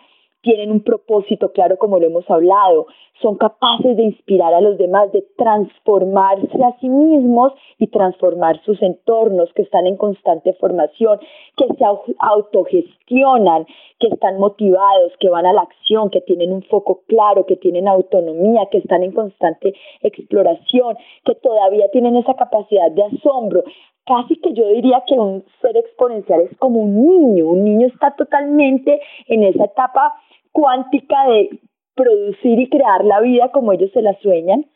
tienen 0.42 0.70
un 0.70 0.81
propósito 0.81 1.52
claro 1.52 1.78
como 1.78 1.98
lo 1.98 2.07
hemos 2.07 2.28
hablado, 2.28 2.87
son 3.22 3.37
capaces 3.37 3.96
de 3.96 4.02
inspirar 4.02 4.52
a 4.52 4.61
los 4.61 4.76
demás, 4.76 5.12
de 5.12 5.24
transformarse 5.38 6.62
a 6.62 6.76
sí 6.81 6.88
mismos 6.88 7.52
y 7.78 7.87
transformar 7.87 8.61
sus 8.64 8.83
entornos 8.83 9.52
que 9.55 9.62
están 9.62 9.87
en 9.87 9.96
constante 9.96 10.52
formación, 10.55 11.20
que 11.57 11.66
se 11.78 11.85
autogestionan, 12.18 13.66
que 14.00 14.09
están 14.09 14.38
motivados, 14.38 15.12
que 15.20 15.31
van 15.31 15.46
a 15.46 15.52
la 15.52 15.62
acción, 15.62 16.11
que 16.11 16.20
tienen 16.20 16.52
un 16.52 16.62
foco 16.64 17.02
claro, 17.07 17.46
que 17.46 17.57
tienen 17.57 17.87
autonomía, 17.87 18.66
que 18.70 18.78
están 18.78 19.05
en 19.05 19.12
constante 19.12 19.74
exploración, 20.00 20.96
que 21.24 21.37
todavía 21.37 21.88
tienen 21.92 22.16
esa 22.16 22.35
capacidad 22.35 22.90
de 22.90 23.05
asombro. 23.05 23.62
Casi 24.05 24.35
que 24.40 24.52
yo 24.52 24.66
diría 24.66 25.05
que 25.07 25.14
un 25.14 25.44
ser 25.61 25.76
exponencial 25.76 26.40
es 26.40 26.57
como 26.59 26.81
un 26.81 27.07
niño, 27.07 27.46
un 27.46 27.62
niño 27.62 27.87
está 27.87 28.16
totalmente 28.16 29.00
en 29.28 29.44
esa 29.44 29.66
etapa 29.66 30.12
cuántica 30.53 31.27
de 31.29 31.61
producir 31.95 32.59
y 32.59 32.69
crear 32.69 33.05
la 33.05 33.21
vida 33.21 33.51
como 33.51 33.73
ellos 33.73 33.91
se 33.93 34.03
la 34.03 34.15
sueñan. 34.21 34.67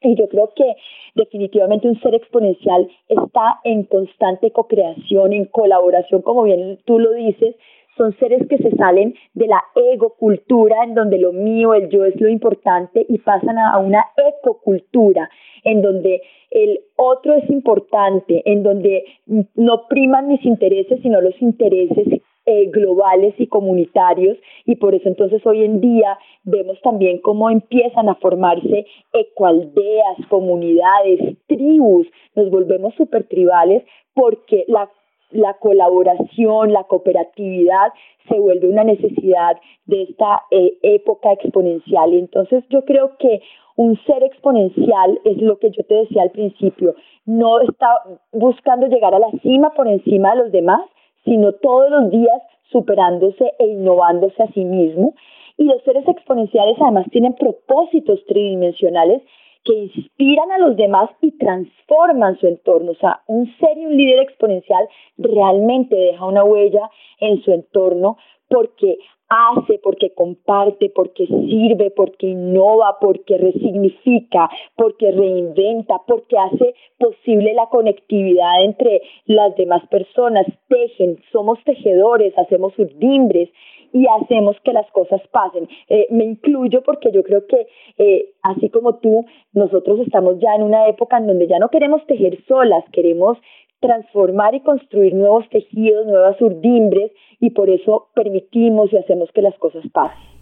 Y 0.00 0.16
yo 0.16 0.28
creo 0.28 0.52
que 0.56 0.74
definitivamente 1.14 1.88
un 1.88 2.00
ser 2.00 2.14
exponencial 2.14 2.88
está 3.08 3.60
en 3.64 3.84
constante 3.84 4.50
co-creación, 4.50 5.32
en 5.32 5.44
colaboración, 5.44 6.22
como 6.22 6.42
bien 6.42 6.78
tú 6.84 6.98
lo 6.98 7.12
dices, 7.12 7.54
son 7.96 8.16
seres 8.18 8.46
que 8.48 8.56
se 8.56 8.70
salen 8.76 9.14
de 9.34 9.46
la 9.46 9.62
egocultura, 9.74 10.82
en 10.84 10.94
donde 10.94 11.18
lo 11.18 11.32
mío, 11.32 11.74
el 11.74 11.88
yo 11.90 12.04
es 12.04 12.18
lo 12.20 12.28
importante, 12.28 13.04
y 13.08 13.18
pasan 13.18 13.58
a 13.58 13.78
una 13.78 14.04
ecocultura, 14.16 15.30
en 15.62 15.82
donde 15.82 16.22
el 16.50 16.80
otro 16.96 17.34
es 17.34 17.48
importante, 17.50 18.42
en 18.46 18.62
donde 18.62 19.04
no 19.26 19.86
priman 19.88 20.26
mis 20.26 20.44
intereses, 20.44 21.00
sino 21.02 21.20
los 21.20 21.40
intereses 21.40 22.22
eh, 22.46 22.70
globales 22.70 23.34
y 23.38 23.46
comunitarios 23.46 24.36
y 24.64 24.76
por 24.76 24.94
eso 24.94 25.08
entonces 25.08 25.44
hoy 25.46 25.64
en 25.64 25.80
día 25.80 26.18
vemos 26.44 26.80
también 26.82 27.18
cómo 27.18 27.50
empiezan 27.50 28.08
a 28.08 28.16
formarse 28.16 28.86
ecoaldeas, 29.12 30.26
comunidades, 30.28 31.36
tribus, 31.46 32.06
nos 32.34 32.50
volvemos 32.50 32.94
super 32.94 33.24
tribales 33.28 33.84
porque 34.14 34.64
la 34.68 34.90
la 35.32 35.54
colaboración, 35.54 36.72
la 36.72 36.84
cooperatividad 36.84 37.92
se 38.28 38.38
vuelve 38.38 38.68
una 38.68 38.84
necesidad 38.84 39.56
de 39.86 40.02
esta 40.02 40.42
eh, 40.50 40.78
época 40.82 41.32
exponencial. 41.32 42.12
Entonces 42.12 42.64
yo 42.70 42.84
creo 42.84 43.16
que 43.18 43.40
un 43.76 43.98
ser 44.04 44.22
exponencial 44.22 45.20
es 45.24 45.38
lo 45.38 45.58
que 45.58 45.70
yo 45.70 45.82
te 45.84 45.94
decía 45.94 46.22
al 46.22 46.30
principio, 46.30 46.94
no 47.24 47.60
está 47.60 47.88
buscando 48.32 48.86
llegar 48.86 49.14
a 49.14 49.18
la 49.18 49.30
cima 49.42 49.70
por 49.70 49.88
encima 49.88 50.34
de 50.34 50.42
los 50.42 50.52
demás, 50.52 50.82
sino 51.24 51.52
todos 51.52 51.90
los 51.90 52.10
días 52.10 52.42
superándose 52.70 53.52
e 53.58 53.66
innovándose 53.66 54.42
a 54.42 54.52
sí 54.52 54.64
mismo. 54.64 55.14
Y 55.56 55.64
los 55.64 55.82
seres 55.82 56.06
exponenciales 56.08 56.76
además 56.80 57.06
tienen 57.10 57.34
propósitos 57.34 58.24
tridimensionales 58.26 59.22
que 59.64 59.74
inspiran 59.74 60.50
a 60.50 60.58
los 60.58 60.76
demás 60.76 61.10
y 61.20 61.32
transforman 61.38 62.38
su 62.38 62.46
entorno. 62.48 62.92
O 62.92 62.96
sea, 62.96 63.20
un 63.26 63.46
ser 63.58 63.78
y 63.78 63.86
un 63.86 63.96
líder 63.96 64.20
exponencial 64.20 64.88
realmente 65.18 65.94
deja 65.94 66.24
una 66.24 66.44
huella 66.44 66.90
en 67.20 67.42
su 67.42 67.52
entorno 67.52 68.16
porque 68.48 68.98
hace, 69.32 69.78
porque 69.82 70.12
comparte, 70.14 70.90
porque 70.90 71.26
sirve, 71.26 71.90
porque 71.90 72.28
innova, 72.28 72.98
porque 73.00 73.38
resignifica, 73.38 74.50
porque 74.76 75.10
reinventa, 75.10 76.00
porque 76.06 76.36
hace 76.38 76.74
posible 76.98 77.54
la 77.54 77.66
conectividad 77.66 78.64
entre 78.64 79.02
las 79.26 79.56
demás 79.56 79.86
personas, 79.88 80.46
tejen, 80.68 81.18
somos 81.32 81.58
tejedores, 81.64 82.36
hacemos 82.38 82.78
urdimbres 82.78 83.48
y 83.92 84.06
hacemos 84.06 84.56
que 84.64 84.72
las 84.72 84.90
cosas 84.90 85.20
pasen. 85.30 85.68
Eh, 85.88 86.06
me 86.10 86.24
incluyo 86.24 86.82
porque 86.82 87.12
yo 87.12 87.22
creo 87.22 87.46
que 87.46 87.66
eh, 87.98 88.30
así 88.42 88.70
como 88.70 88.96
tú, 88.96 89.24
nosotros 89.52 90.00
estamos 90.00 90.38
ya 90.40 90.54
en 90.54 90.62
una 90.62 90.88
época 90.88 91.18
en 91.18 91.26
donde 91.26 91.46
ya 91.46 91.58
no 91.58 91.68
queremos 91.68 92.04
tejer 92.06 92.42
solas, 92.46 92.84
queremos 92.92 93.38
transformar 93.82 94.54
y 94.54 94.60
construir 94.60 95.12
nuevos 95.14 95.44
tejidos, 95.50 96.06
nuevas 96.06 96.40
urdimbres 96.40 97.12
y 97.40 97.50
por 97.50 97.68
eso 97.68 98.08
permitimos 98.14 98.90
y 98.92 98.96
hacemos 98.96 99.28
que 99.34 99.42
las 99.42 99.54
cosas 99.58 99.84
pasen. 99.92 100.32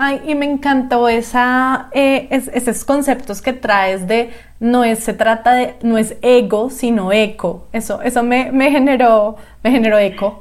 Ay, 0.00 0.20
y 0.26 0.34
me 0.34 0.46
encantó 0.46 1.08
esa, 1.08 1.88
eh, 1.92 2.28
esos 2.30 2.84
conceptos 2.84 3.42
que 3.42 3.52
traes 3.52 4.06
de 4.06 4.30
no 4.60 4.84
es, 4.84 5.00
se 5.00 5.12
trata 5.12 5.54
de, 5.54 5.74
no 5.82 5.98
es 5.98 6.18
ego, 6.22 6.70
sino 6.70 7.10
eco. 7.10 7.66
Eso, 7.72 8.00
eso 8.02 8.22
me, 8.22 8.52
me 8.52 8.70
generó, 8.70 9.36
me 9.64 9.72
generó 9.72 9.98
eco. 9.98 10.40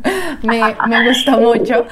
me, 0.42 0.60
me 0.88 1.08
gustó 1.08 1.32
mucho. 1.40 1.86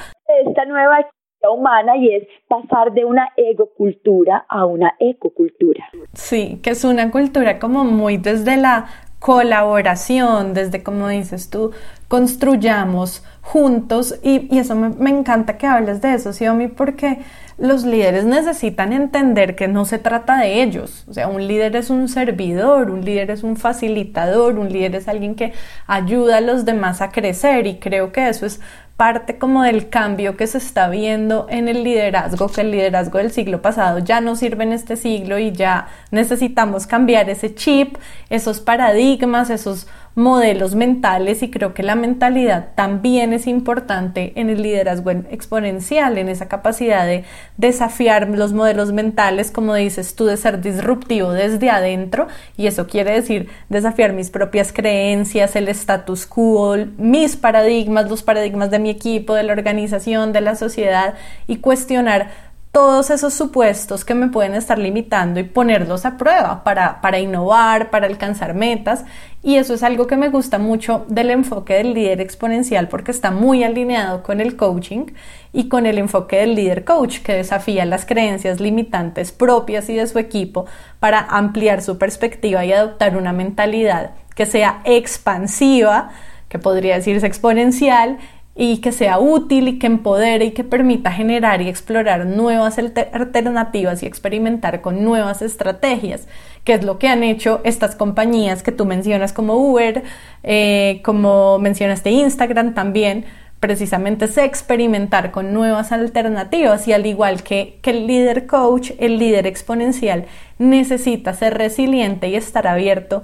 Esta 0.45 0.65
nueva 0.65 1.07
humana 1.49 1.95
y 1.97 2.13
es 2.13 2.27
pasar 2.47 2.91
de 2.93 3.05
una 3.05 3.29
egocultura 3.35 4.45
a 4.49 4.65
una 4.65 4.93
ecocultura. 4.99 5.89
Sí, 6.13 6.59
que 6.61 6.71
es 6.71 6.83
una 6.83 7.11
cultura 7.11 7.59
como 7.59 7.83
muy 7.83 8.17
desde 8.17 8.57
la 8.57 8.87
colaboración, 9.19 10.53
desde 10.53 10.83
como 10.83 11.07
dices 11.07 11.49
tú, 11.49 11.71
construyamos 12.07 13.23
juntos 13.41 14.15
y, 14.23 14.57
eso 14.57 14.75
me, 14.75 15.09
encanta 15.09 15.57
que 15.57 15.67
hables 15.67 16.01
de 16.01 16.13
eso, 16.13 16.33
Xiaomi, 16.33 16.67
porque 16.67 17.19
los 17.57 17.83
líderes 17.83 18.25
necesitan 18.25 18.93
entender 18.93 19.55
que 19.55 19.67
no 19.67 19.85
se 19.85 19.97
trata 19.97 20.37
de 20.37 20.61
ellos, 20.61 21.05
o 21.07 21.13
sea, 21.13 21.27
un 21.27 21.47
líder 21.47 21.75
es 21.75 21.89
un 21.89 22.07
servidor, 22.07 22.91
un 22.91 23.03
líder 23.03 23.31
es 23.31 23.43
un 23.43 23.57
facilitador, 23.57 24.59
un 24.59 24.71
líder 24.71 24.95
es 24.95 25.07
alguien 25.07 25.35
que 25.35 25.53
ayuda 25.87 26.37
a 26.37 26.41
los 26.41 26.65
demás 26.65 27.01
a 27.01 27.11
crecer 27.11 27.65
y 27.65 27.79
creo 27.79 28.11
que 28.11 28.29
eso 28.29 28.45
es 28.45 28.59
parte 28.97 29.37
como 29.37 29.61
del 29.61 29.89
cambio 29.89 30.35
que 30.35 30.47
se 30.47 30.57
está 30.57 30.89
viendo 30.89 31.45
en 31.49 31.67
el 31.67 31.83
liderazgo, 31.83 32.49
que 32.49 32.61
el 32.61 32.71
liderazgo 32.71 33.19
del 33.19 33.31
siglo 33.31 33.61
pasado 33.61 33.99
ya 33.99 34.21
no 34.21 34.35
sirve 34.35 34.63
en 34.63 34.73
este 34.73 34.97
siglo 34.97 35.37
y 35.37 35.51
ya 35.51 35.87
necesitamos 36.09 36.87
cambiar 36.87 37.29
ese 37.29 37.53
chip, 37.53 37.97
esos 38.29 38.59
paradigmas, 38.59 39.51
esos 39.51 39.87
modelos 40.17 40.73
mentales 40.73 41.43
y 41.43 41.51
creo 41.51 41.75
que 41.75 41.83
la 41.83 41.93
mentalidad 41.93 42.69
también 42.73 43.33
es 43.33 43.45
importante 43.45 44.33
en 44.35 44.49
el 44.49 44.63
liderazgo 44.63 45.11
exponencial, 45.11 46.17
en 46.17 46.27
esa 46.27 46.47
capacidad 46.47 47.05
de 47.05 47.23
desafiar 47.57 48.27
los 48.27 48.51
modelos 48.51 48.91
mentales, 48.91 49.51
como 49.51 49.75
dices 49.75 50.15
tú, 50.15 50.25
de 50.25 50.35
ser 50.37 50.59
disruptivo 50.59 51.33
desde 51.33 51.69
adentro 51.69 52.27
y 52.57 52.65
eso 52.65 52.87
quiere 52.87 53.11
decir 53.11 53.49
desafiar 53.69 54.13
mis 54.13 54.31
propias 54.31 54.73
creencias, 54.73 55.55
el 55.55 55.67
status 55.67 56.25
quo, 56.25 56.75
mis 56.97 57.35
paradigmas, 57.35 58.09
los 58.09 58.23
paradigmas 58.23 58.71
de 58.71 58.79
mi 58.79 58.89
equipo, 58.89 59.35
de 59.35 59.43
la 59.43 59.53
organización, 59.53 60.33
de 60.33 60.41
la 60.41 60.55
sociedad 60.55 61.13
y 61.45 61.57
cuestionar 61.57 62.46
todos 62.71 63.09
esos 63.09 63.33
supuestos 63.33 64.05
que 64.05 64.13
me 64.13 64.27
pueden 64.27 64.53
estar 64.53 64.77
limitando 64.77 65.39
y 65.39 65.43
ponerlos 65.43 66.05
a 66.05 66.17
prueba 66.17 66.63
para, 66.63 67.01
para 67.01 67.19
innovar, 67.19 67.89
para 67.89 68.07
alcanzar 68.07 68.53
metas. 68.53 69.03
Y 69.41 69.55
eso 69.55 69.73
es 69.73 69.83
algo 69.83 70.07
que 70.07 70.17
me 70.17 70.29
gusta 70.29 70.59
mucho 70.59 71.05
del 71.07 71.31
enfoque 71.31 71.75
del 71.75 71.93
líder 71.93 72.21
exponencial 72.21 72.87
porque 72.87 73.11
está 73.11 73.31
muy 73.31 73.63
alineado 73.63 74.21
con 74.21 74.41
el 74.41 74.55
coaching 74.55 75.05
y 75.53 75.69
con 75.69 75.85
el 75.85 75.97
enfoque 75.97 76.37
del 76.37 76.55
líder 76.55 76.83
coach 76.83 77.19
que 77.19 77.33
desafía 77.33 77.85
las 77.85 78.05
creencias 78.05 78.59
limitantes 78.59 79.31
propias 79.31 79.89
y 79.89 79.95
de 79.95 80.05
su 80.05 80.19
equipo 80.19 80.65
para 80.99 81.19
ampliar 81.19 81.81
su 81.81 81.97
perspectiva 81.97 82.63
y 82.65 82.73
adoptar 82.73 83.17
una 83.17 83.33
mentalidad 83.33 84.11
que 84.35 84.45
sea 84.45 84.81
expansiva, 84.83 86.11
que 86.47 86.59
podría 86.59 86.95
decirse 86.95 87.25
exponencial 87.25 88.19
y 88.59 88.79
que 88.79 88.91
sea 88.91 89.19
útil 89.19 89.67
y 89.67 89.77
que 89.77 89.85
empodere 89.85 90.45
y 90.45 90.51
que 90.51 90.63
permita 90.63 91.11
generar 91.11 91.61
y 91.61 91.69
explorar 91.69 92.25
nuevas 92.25 92.79
alternativas 92.79 94.01
y 94.01 94.07
experimentar 94.07 94.81
con 94.81 95.03
nuevas 95.03 95.43
estrategias, 95.43 96.27
que 96.63 96.73
es 96.73 96.83
lo 96.83 96.97
que 96.97 97.07
han 97.07 97.21
hecho 97.21 97.61
estas 97.63 97.95
compañías 97.95 98.63
que 98.63 98.71
tú 98.71 98.85
mencionas 98.85 99.31
como 99.31 99.55
Uber, 99.55 100.03
eh, 100.41 101.01
como 101.05 101.59
mencionaste 101.59 102.09
Instagram 102.09 102.73
también, 102.73 103.25
precisamente 103.59 104.25
es 104.25 104.37
experimentar 104.39 105.29
con 105.29 105.53
nuevas 105.53 105.91
alternativas 105.91 106.87
y 106.87 106.93
al 106.93 107.05
igual 107.05 107.43
que, 107.43 107.77
que 107.83 107.91
el 107.91 108.07
líder 108.07 108.47
coach, 108.47 108.91
el 108.97 109.19
líder 109.19 109.45
exponencial 109.45 110.25
necesita 110.57 111.35
ser 111.35 111.59
resiliente 111.59 112.27
y 112.29 112.35
estar 112.35 112.65
abierto 112.65 113.21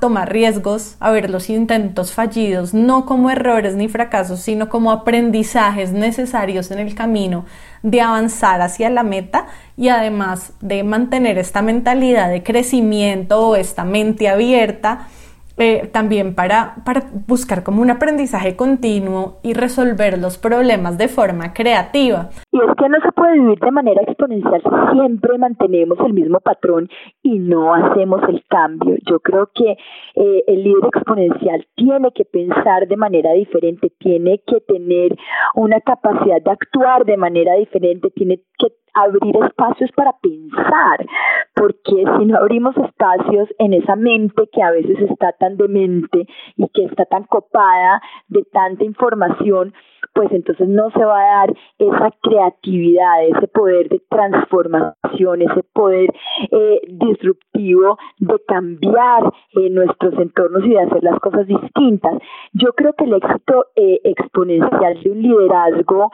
tomar 0.00 0.32
riesgos, 0.32 0.96
a 0.98 1.10
ver 1.10 1.30
los 1.30 1.48
intentos 1.48 2.12
fallidos, 2.12 2.74
no 2.74 3.06
como 3.06 3.30
errores 3.30 3.74
ni 3.76 3.88
fracasos, 3.88 4.40
sino 4.40 4.68
como 4.68 4.90
aprendizajes 4.90 5.92
necesarios 5.92 6.70
en 6.70 6.80
el 6.80 6.94
camino 6.94 7.44
de 7.82 8.00
avanzar 8.00 8.60
hacia 8.60 8.90
la 8.90 9.02
meta 9.02 9.46
y 9.76 9.88
además 9.88 10.52
de 10.60 10.82
mantener 10.82 11.38
esta 11.38 11.62
mentalidad 11.62 12.28
de 12.28 12.42
crecimiento 12.42 13.48
o 13.48 13.56
esta 13.56 13.84
mente 13.84 14.28
abierta 14.28 15.08
eh, 15.56 15.88
también 15.92 16.34
para, 16.34 16.76
para 16.84 17.02
buscar 17.26 17.62
como 17.62 17.82
un 17.82 17.90
aprendizaje 17.90 18.56
continuo 18.56 19.38
y 19.42 19.52
resolver 19.54 20.18
los 20.18 20.38
problemas 20.38 20.98
de 20.98 21.08
forma 21.08 21.52
creativa. 21.52 22.30
Y 22.50 22.58
es 22.58 22.76
que 22.76 22.88
no 22.88 22.98
se 23.00 23.12
puede 23.12 23.38
vivir 23.38 23.58
de 23.58 23.70
manera 23.70 24.02
exponencial 24.02 24.62
si 24.62 24.96
siempre 24.98 25.38
mantenemos 25.38 25.98
el 26.00 26.12
mismo 26.12 26.40
patrón 26.40 26.88
y 27.22 27.38
no 27.38 27.74
hacemos 27.74 28.22
el 28.28 28.42
cambio. 28.48 28.96
Yo 29.08 29.20
creo 29.20 29.50
que 29.54 29.76
eh, 30.14 30.44
el 30.46 30.64
líder 30.64 30.84
exponencial 30.94 31.66
tiene 31.74 32.10
que 32.12 32.24
pensar 32.24 32.88
de 32.88 32.96
manera 32.96 33.32
diferente, 33.32 33.92
tiene 33.98 34.40
que 34.46 34.60
tener 34.60 35.16
una 35.54 35.80
capacidad 35.80 36.40
de 36.42 36.50
actuar 36.50 37.04
de 37.04 37.16
manera 37.16 37.54
diferente, 37.56 38.10
tiene 38.10 38.40
que 38.58 38.68
abrir 38.94 39.34
espacios 39.44 39.90
para 39.92 40.12
pensar, 40.20 41.06
porque 41.54 42.04
si 42.18 42.26
no 42.26 42.38
abrimos 42.38 42.76
espacios 42.76 43.48
en 43.58 43.74
esa 43.74 43.96
mente 43.96 44.48
que 44.52 44.62
a 44.62 44.70
veces 44.70 44.98
está 45.10 45.32
tan 45.42 45.56
demente 45.56 46.26
y 46.56 46.68
que 46.68 46.84
está 46.84 47.04
tan 47.04 47.24
copada 47.24 48.00
de 48.28 48.44
tanta 48.52 48.84
información, 48.84 49.74
pues 50.14 50.30
entonces 50.30 50.68
no 50.68 50.90
se 50.90 51.04
va 51.04 51.18
a 51.18 51.46
dar 51.46 51.54
esa 51.78 52.10
creatividad, 52.22 53.24
ese 53.26 53.48
poder 53.48 53.88
de 53.88 54.00
transformación, 54.08 55.42
ese 55.42 55.64
poder 55.72 56.12
eh, 56.50 56.80
disruptivo 56.88 57.98
de 58.18 58.40
cambiar 58.46 59.32
eh, 59.54 59.70
nuestros 59.70 60.14
entornos 60.18 60.64
y 60.64 60.70
de 60.70 60.80
hacer 60.80 61.02
las 61.02 61.18
cosas 61.18 61.46
distintas. 61.46 62.18
Yo 62.52 62.72
creo 62.74 62.92
que 62.92 63.04
el 63.04 63.14
éxito 63.14 63.66
eh, 63.74 64.00
exponencial 64.04 65.02
de 65.02 65.10
un 65.10 65.22
liderazgo 65.22 66.10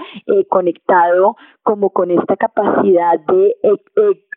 conectado 0.49 1.37
como 1.63 1.91
con 1.91 2.11
esta 2.11 2.37
capacidad 2.37 3.19
de 3.27 3.57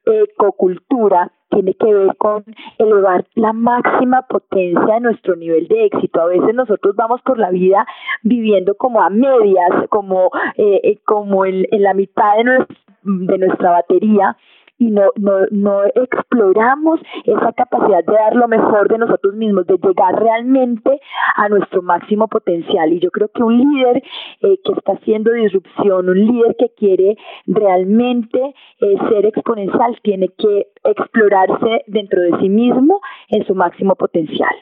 ecocultura 0.05 1.31
tiene 1.49 1.73
que 1.73 1.93
ver 1.93 2.15
con 2.17 2.43
elevar 2.77 3.25
la 3.35 3.53
máxima 3.53 4.21
potencia 4.23 4.95
de 4.95 4.99
nuestro 5.01 5.35
nivel 5.35 5.67
de 5.67 5.85
éxito. 5.85 6.21
A 6.21 6.27
veces 6.27 6.55
nosotros 6.55 6.95
vamos 6.95 7.21
por 7.23 7.37
la 7.37 7.51
vida 7.51 7.85
viviendo 8.23 8.75
como 8.75 9.01
a 9.01 9.09
medias, 9.09 9.69
como, 9.89 10.31
eh, 10.55 10.79
eh 10.83 10.99
como 11.05 11.45
en, 11.45 11.65
en 11.71 11.83
la 11.83 11.93
mitad 11.93 12.37
de 12.37 12.43
nuestra, 12.45 12.75
de 13.03 13.37
nuestra 13.37 13.71
batería 13.71 14.37
y 14.82 14.89
no, 14.89 15.12
no, 15.15 15.46
no 15.52 15.84
exploramos 15.94 17.00
esa 17.26 17.54
capacidad 17.54 18.04
de 18.04 18.13
dar 18.13 18.36
lo 18.36 18.48
mejor 18.48 18.89
de 18.89 18.98
nosotros 18.98 19.36
mismos, 19.36 19.67
de 19.67 19.78
llegar 19.78 20.20
realmente 20.20 21.00
a 21.36 21.48
nuestro 21.50 21.84
máximo 21.84 22.28
potencial. 22.28 22.91
Y 22.91 23.00
yo 23.00 23.12
creo 23.12 23.28
que 23.28 23.44
un 23.44 23.60
líder 23.60 23.98
eh, 24.41 24.58
que 24.63 24.72
está 24.76 24.94
haciendo 24.94 25.32
disrupción, 25.34 26.10
un 26.10 26.26
líder 26.26 26.56
que 26.58 26.70
quiere 26.76 27.15
realmente 27.46 28.56
eh, 28.80 28.96
ser 29.08 29.28
exponencial, 29.28 30.00
tiene 30.02 30.30
que 30.30 30.70
explorarse 30.84 31.84
dentro 31.86 32.20
de 32.20 32.39
sí 32.39 32.50
mismo 32.50 33.02
en 33.30 33.46
su 33.46 33.54
máximo 33.54 33.96
potencial. 33.96 34.56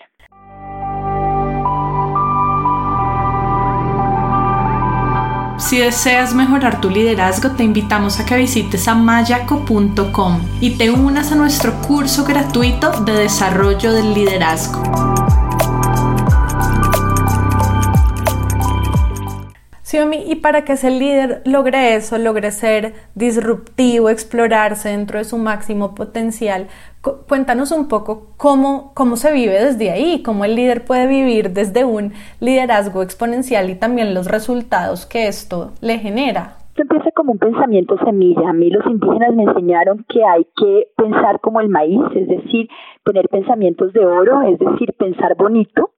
Si 5.59 5.77
deseas 5.77 6.33
mejorar 6.33 6.79
tu 6.79 6.89
liderazgo, 6.89 7.51
te 7.51 7.63
invitamos 7.63 8.19
a 8.19 8.25
que 8.25 8.37
visites 8.37 8.87
a 8.87 8.95
mayaco.com 8.95 10.41
y 10.61 10.71
te 10.71 10.89
unas 10.89 11.33
a 11.33 11.35
nuestro 11.35 11.73
curso 11.81 12.23
gratuito 12.23 12.91
de 13.03 13.11
desarrollo 13.13 13.91
del 13.91 14.13
liderazgo. 14.13 14.81
Y 19.91 20.35
para 20.35 20.65
que 20.65 20.73
ese 20.73 20.91
líder 20.91 21.41
logre 21.45 21.95
eso, 21.95 22.17
logre 22.19 22.51
ser 22.51 22.93
disruptivo, 23.15 24.09
explorarse 24.09 24.89
dentro 24.89 25.17
de 25.17 25.23
su 25.23 25.37
máximo 25.37 25.95
potencial, 25.95 26.67
cuéntanos 27.27 27.71
un 27.71 27.87
poco 27.87 28.27
cómo, 28.37 28.93
cómo 28.93 29.15
se 29.15 29.33
vive 29.33 29.53
desde 29.53 29.89
ahí, 29.89 30.21
cómo 30.21 30.45
el 30.45 30.55
líder 30.55 30.85
puede 30.85 31.07
vivir 31.07 31.53
desde 31.53 31.85
un 31.85 32.13
liderazgo 32.39 33.01
exponencial 33.01 33.69
y 33.71 33.75
también 33.75 34.13
los 34.13 34.27
resultados 34.27 35.07
que 35.07 35.27
esto 35.27 35.71
le 35.81 35.97
genera. 35.97 36.57
Esto 36.69 36.83
empieza 36.83 37.11
como 37.11 37.31
un 37.31 37.39
pensamiento 37.39 37.97
semilla. 38.05 38.49
A 38.49 38.53
mí 38.53 38.69
los 38.69 38.85
indígenas 38.85 39.33
me 39.33 39.43
enseñaron 39.43 40.05
que 40.07 40.23
hay 40.23 40.45
que 40.55 40.87
pensar 40.95 41.39
como 41.41 41.61
el 41.61 41.69
maíz, 41.69 41.99
es 42.15 42.27
decir, 42.27 42.69
tener 43.03 43.27
pensamientos 43.27 43.91
de 43.93 44.05
oro, 44.05 44.43
es 44.43 44.59
decir, 44.59 44.93
pensar 44.97 45.35
bonito, 45.35 45.89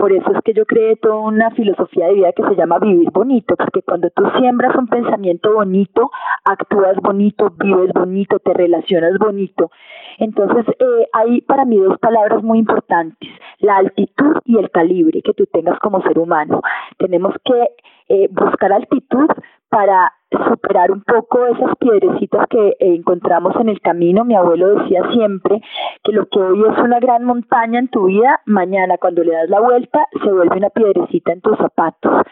por 0.00 0.12
eso 0.12 0.32
es 0.32 0.42
que 0.42 0.54
yo 0.54 0.64
creé 0.64 0.96
toda 0.96 1.16
una 1.16 1.50
filosofía 1.50 2.06
de 2.06 2.14
vida 2.14 2.32
que 2.32 2.42
se 2.42 2.56
llama 2.56 2.78
vivir 2.78 3.10
bonito, 3.10 3.54
porque 3.54 3.82
cuando 3.82 4.08
tú 4.08 4.22
siembras 4.38 4.74
un 4.74 4.86
pensamiento 4.86 5.52
bonito, 5.52 6.10
actúas 6.42 6.96
bonito, 7.02 7.52
vives 7.58 7.92
bonito, 7.92 8.38
te 8.38 8.54
relacionas 8.54 9.18
bonito. 9.18 9.70
Entonces, 10.16 10.64
eh, 10.78 11.06
hay 11.12 11.42
para 11.42 11.66
mí 11.66 11.76
dos 11.76 11.98
palabras 11.98 12.42
muy 12.42 12.60
importantes, 12.60 13.28
la 13.58 13.76
altitud 13.76 14.38
y 14.46 14.56
el 14.56 14.70
calibre 14.70 15.20
que 15.20 15.34
tú 15.34 15.44
tengas 15.52 15.78
como 15.80 16.00
ser 16.00 16.18
humano. 16.18 16.62
Tenemos 16.96 17.34
que 17.44 17.68
eh, 18.08 18.28
buscar 18.30 18.72
altitud 18.72 19.28
para 19.68 20.14
superar 20.48 20.90
un 20.90 21.02
poco 21.02 21.46
esas 21.46 21.76
piedrecitas 21.76 22.46
que 22.48 22.76
encontramos 22.78 23.54
en 23.60 23.68
el 23.68 23.80
camino. 23.80 24.24
Mi 24.24 24.34
abuelo 24.34 24.76
decía 24.76 25.02
siempre 25.12 25.60
que 26.04 26.12
lo 26.12 26.26
que 26.26 26.38
hoy 26.38 26.60
es 26.60 26.78
una 26.78 27.00
gran 27.00 27.24
montaña 27.24 27.78
en 27.78 27.88
tu 27.88 28.06
vida, 28.06 28.40
mañana 28.46 28.96
cuando 28.98 29.24
le 29.24 29.32
das 29.32 29.50
la 29.50 29.60
vuelta 29.60 30.06
se 30.22 30.32
vuelve 30.32 30.56
una 30.56 30.70
piedrecita 30.70 31.32
en 31.32 31.40
tus 31.40 31.56
zapatos 31.58 32.22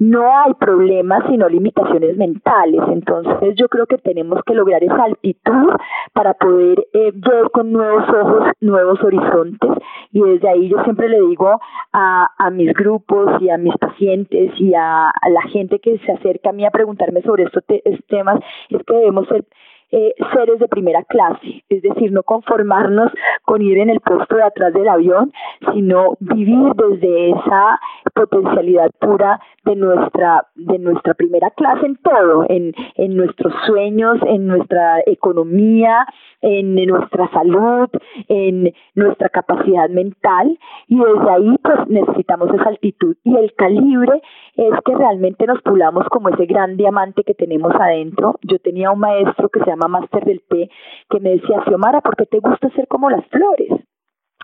no 0.00 0.34
hay 0.34 0.54
problemas 0.54 1.22
sino 1.28 1.48
limitaciones 1.48 2.16
mentales. 2.16 2.80
Entonces 2.88 3.54
yo 3.54 3.68
creo 3.68 3.86
que 3.86 3.98
tenemos 3.98 4.40
que 4.46 4.54
lograr 4.54 4.82
esa 4.82 5.04
altitud 5.04 5.70
para 6.14 6.34
poder 6.34 6.86
eh, 6.94 7.12
ver 7.14 7.50
con 7.52 7.70
nuevos 7.70 8.08
ojos, 8.08 8.48
nuevos 8.60 8.98
horizontes. 9.04 9.70
Y 10.12 10.22
desde 10.22 10.48
ahí 10.48 10.68
yo 10.70 10.82
siempre 10.84 11.08
le 11.08 11.20
digo 11.20 11.60
a, 11.92 12.30
a 12.38 12.50
mis 12.50 12.72
grupos 12.72 13.40
y 13.42 13.50
a 13.50 13.58
mis 13.58 13.76
pacientes 13.76 14.52
y 14.58 14.72
a, 14.74 15.12
la 15.30 15.42
gente 15.42 15.78
que 15.80 15.98
se 15.98 16.12
acerca 16.12 16.50
a 16.50 16.52
mí 16.52 16.64
a 16.64 16.70
preguntarme 16.70 17.20
sobre 17.22 17.44
estos 17.44 17.62
temas, 18.08 18.40
es 18.70 18.82
que 18.84 18.94
debemos 18.94 19.28
ser 19.28 19.44
eh, 19.92 20.14
seres 20.32 20.58
de 20.60 20.68
primera 20.68 21.02
clase, 21.04 21.64
es 21.68 21.82
decir, 21.82 22.12
no 22.12 22.22
conformarnos 22.22 23.10
con 23.44 23.62
ir 23.62 23.78
en 23.78 23.90
el 23.90 24.00
puesto 24.00 24.36
de 24.36 24.42
atrás 24.44 24.72
del 24.72 24.88
avión, 24.88 25.32
sino 25.72 26.16
vivir 26.20 26.72
desde 26.74 27.30
esa 27.30 27.80
potencialidad 28.14 28.90
pura 29.00 29.40
de 29.64 29.76
nuestra 29.76 30.46
de 30.54 30.78
nuestra 30.78 31.14
primera 31.14 31.50
clase 31.50 31.86
en 31.86 31.96
todo, 31.96 32.46
en, 32.48 32.72
en 32.94 33.16
nuestros 33.16 33.52
sueños, 33.66 34.18
en 34.26 34.46
nuestra 34.46 35.00
economía, 35.06 36.06
en 36.40 36.74
nuestra 36.74 37.28
salud, 37.30 37.88
en 38.28 38.72
nuestra 38.94 39.28
capacidad 39.28 39.88
mental 39.88 40.58
y 40.88 40.98
desde 40.98 41.30
ahí 41.30 41.56
pues 41.62 41.88
necesitamos 41.88 42.50
esa 42.54 42.68
altitud 42.68 43.16
y 43.24 43.36
el 43.36 43.52
calibre 43.54 44.22
es 44.56 44.74
que 44.84 44.94
realmente 44.94 45.46
nos 45.46 45.60
pulamos 45.62 46.06
como 46.10 46.28
ese 46.28 46.46
gran 46.46 46.76
diamante 46.76 47.22
que 47.24 47.34
tenemos 47.34 47.72
adentro. 47.74 48.36
Yo 48.42 48.58
tenía 48.58 48.90
un 48.90 49.00
maestro 49.00 49.48
que 49.48 49.60
se 49.60 49.66
llama 49.66 49.79
Master 49.88 50.24
del 50.24 50.42
Té 50.48 50.70
que 51.08 51.20
me 51.20 51.30
decía, 51.30 51.62
Xiomara, 51.64 52.00
¿por 52.00 52.16
qué 52.16 52.26
te 52.26 52.38
gusta 52.38 52.70
ser 52.70 52.86
como 52.88 53.10
las 53.10 53.24
flores? 53.26 53.72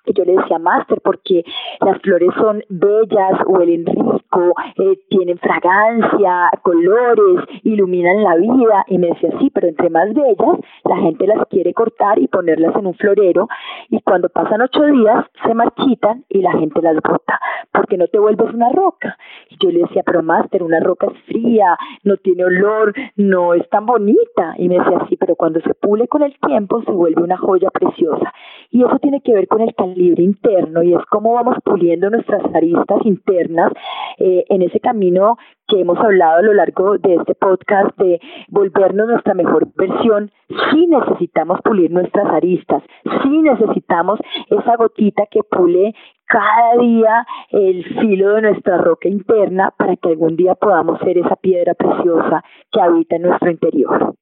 Y 0.07 0.13
yo 0.13 0.25
le 0.25 0.37
decía 0.37 0.59
máster 0.59 1.01
porque 1.03 1.45
las 1.81 2.01
flores 2.01 2.31
son 2.39 2.63
bellas, 2.69 3.41
huelen 3.45 3.85
rico, 3.85 4.55
eh, 4.79 4.99
tienen 5.11 5.37
fragancia, 5.39 6.49
colores, 6.63 7.45
iluminan 7.65 8.23
la 8.23 8.37
vida. 8.37 8.85
Y 8.87 8.99
me 8.99 9.09
decía, 9.09 9.31
sí, 9.41 9.51
pero 9.53 9.67
entre 9.67 9.91
más 9.91 10.15
bellas, 10.15 10.59
la 10.85 10.97
gente 10.99 11.27
las 11.27 11.45
quiere 11.49 11.75
cortar 11.75 12.21
y 12.21 12.29
ponerlas 12.29 12.77
en 12.77 12.87
un 12.87 12.95
florero. 12.95 13.49
Y 13.91 14.01
cuando 14.03 14.29
pasan 14.29 14.63
ocho 14.63 14.85
días, 14.85 15.27
se 15.45 15.55
marchitan 15.55 16.25
y 16.29 16.41
la 16.41 16.53
gente 16.53 16.81
las 16.83 16.97
bota, 16.97 17.41
porque 17.73 17.99
no 17.99 18.07
te 18.07 18.21
vuelves 18.21 18.55
una 18.55 18.71
roca. 18.71 19.19
Yo 19.61 19.71
le 19.71 19.81
decía, 19.81 20.03
pero 20.05 20.23
máster, 20.23 20.63
una 20.63 20.81
roca 20.81 21.07
es 21.07 21.19
fría, 21.25 21.77
no 22.05 22.17
tiene 22.17 22.45
olor, 22.45 22.95
no 23.17 23.55
es 23.55 23.69
tan 23.71 23.87
bonita. 23.87 24.55
Y 24.59 24.69
me 24.69 24.79
decía, 24.79 25.07
sí, 25.09 25.17
pero 25.17 25.37
cuando 25.37 25.61
se 25.61 25.75
pule 25.75 26.09
con 26.09 26.23
el 26.23 26.37
tiempo, 26.39 26.83
se 26.83 26.91
vuelve 26.91 27.23
una 27.23 27.37
joya 27.37 27.71
preciosa. 27.71 28.33
Y 28.71 28.83
eso 28.83 28.99
tiene 29.01 29.21
que 29.21 29.35
ver 29.35 29.49
con 29.49 29.61
el 29.61 29.75
libre 29.95 30.23
interno 30.23 30.83
y 30.83 30.95
es 30.95 31.05
cómo 31.11 31.35
vamos 31.35 31.57
puliendo 31.65 32.11
nuestras 32.11 32.43
aristas 32.55 33.05
internas 33.05 33.73
eh, 34.19 34.45
en 34.49 34.63
ese 34.63 34.81
camino 34.81 35.37
que 35.69 35.81
hemos 35.81 35.99
hablado 35.99 36.39
a 36.39 36.43
lo 36.43 36.55
largo 36.55 36.99
de 36.99 37.15
este 37.15 37.35
podcast 37.35 37.97
de 37.99 38.21
volvernos 38.49 39.09
nuestra 39.09 39.35
mejor 39.35 39.67
versión, 39.75 40.31
sí 40.49 40.87
necesitamos 40.87 41.61
pulir 41.63 41.91
nuestras 41.91 42.27
aristas, 42.27 42.83
sí 43.23 43.39
necesitamos 43.43 44.21
esa 44.49 44.77
gotita 44.77 45.25
que 45.31 45.43
pule 45.43 45.95
cada 46.27 46.77
día 46.81 47.27
el 47.51 47.85
filo 48.01 48.35
de 48.35 48.43
nuestra 48.43 48.79
roca 48.79 49.09
interna 49.09 49.73
para 49.77 49.97
que 49.97 50.09
algún 50.09 50.37
día 50.37 50.55
podamos 50.55 50.99
ser 51.01 51.19
esa 51.19 51.37
piedra 51.37 51.75
preciosa 51.75 52.43
que 52.71 52.81
habita 52.81 53.17
en 53.17 53.23
nuestro 53.23 53.51
interior. 53.51 54.15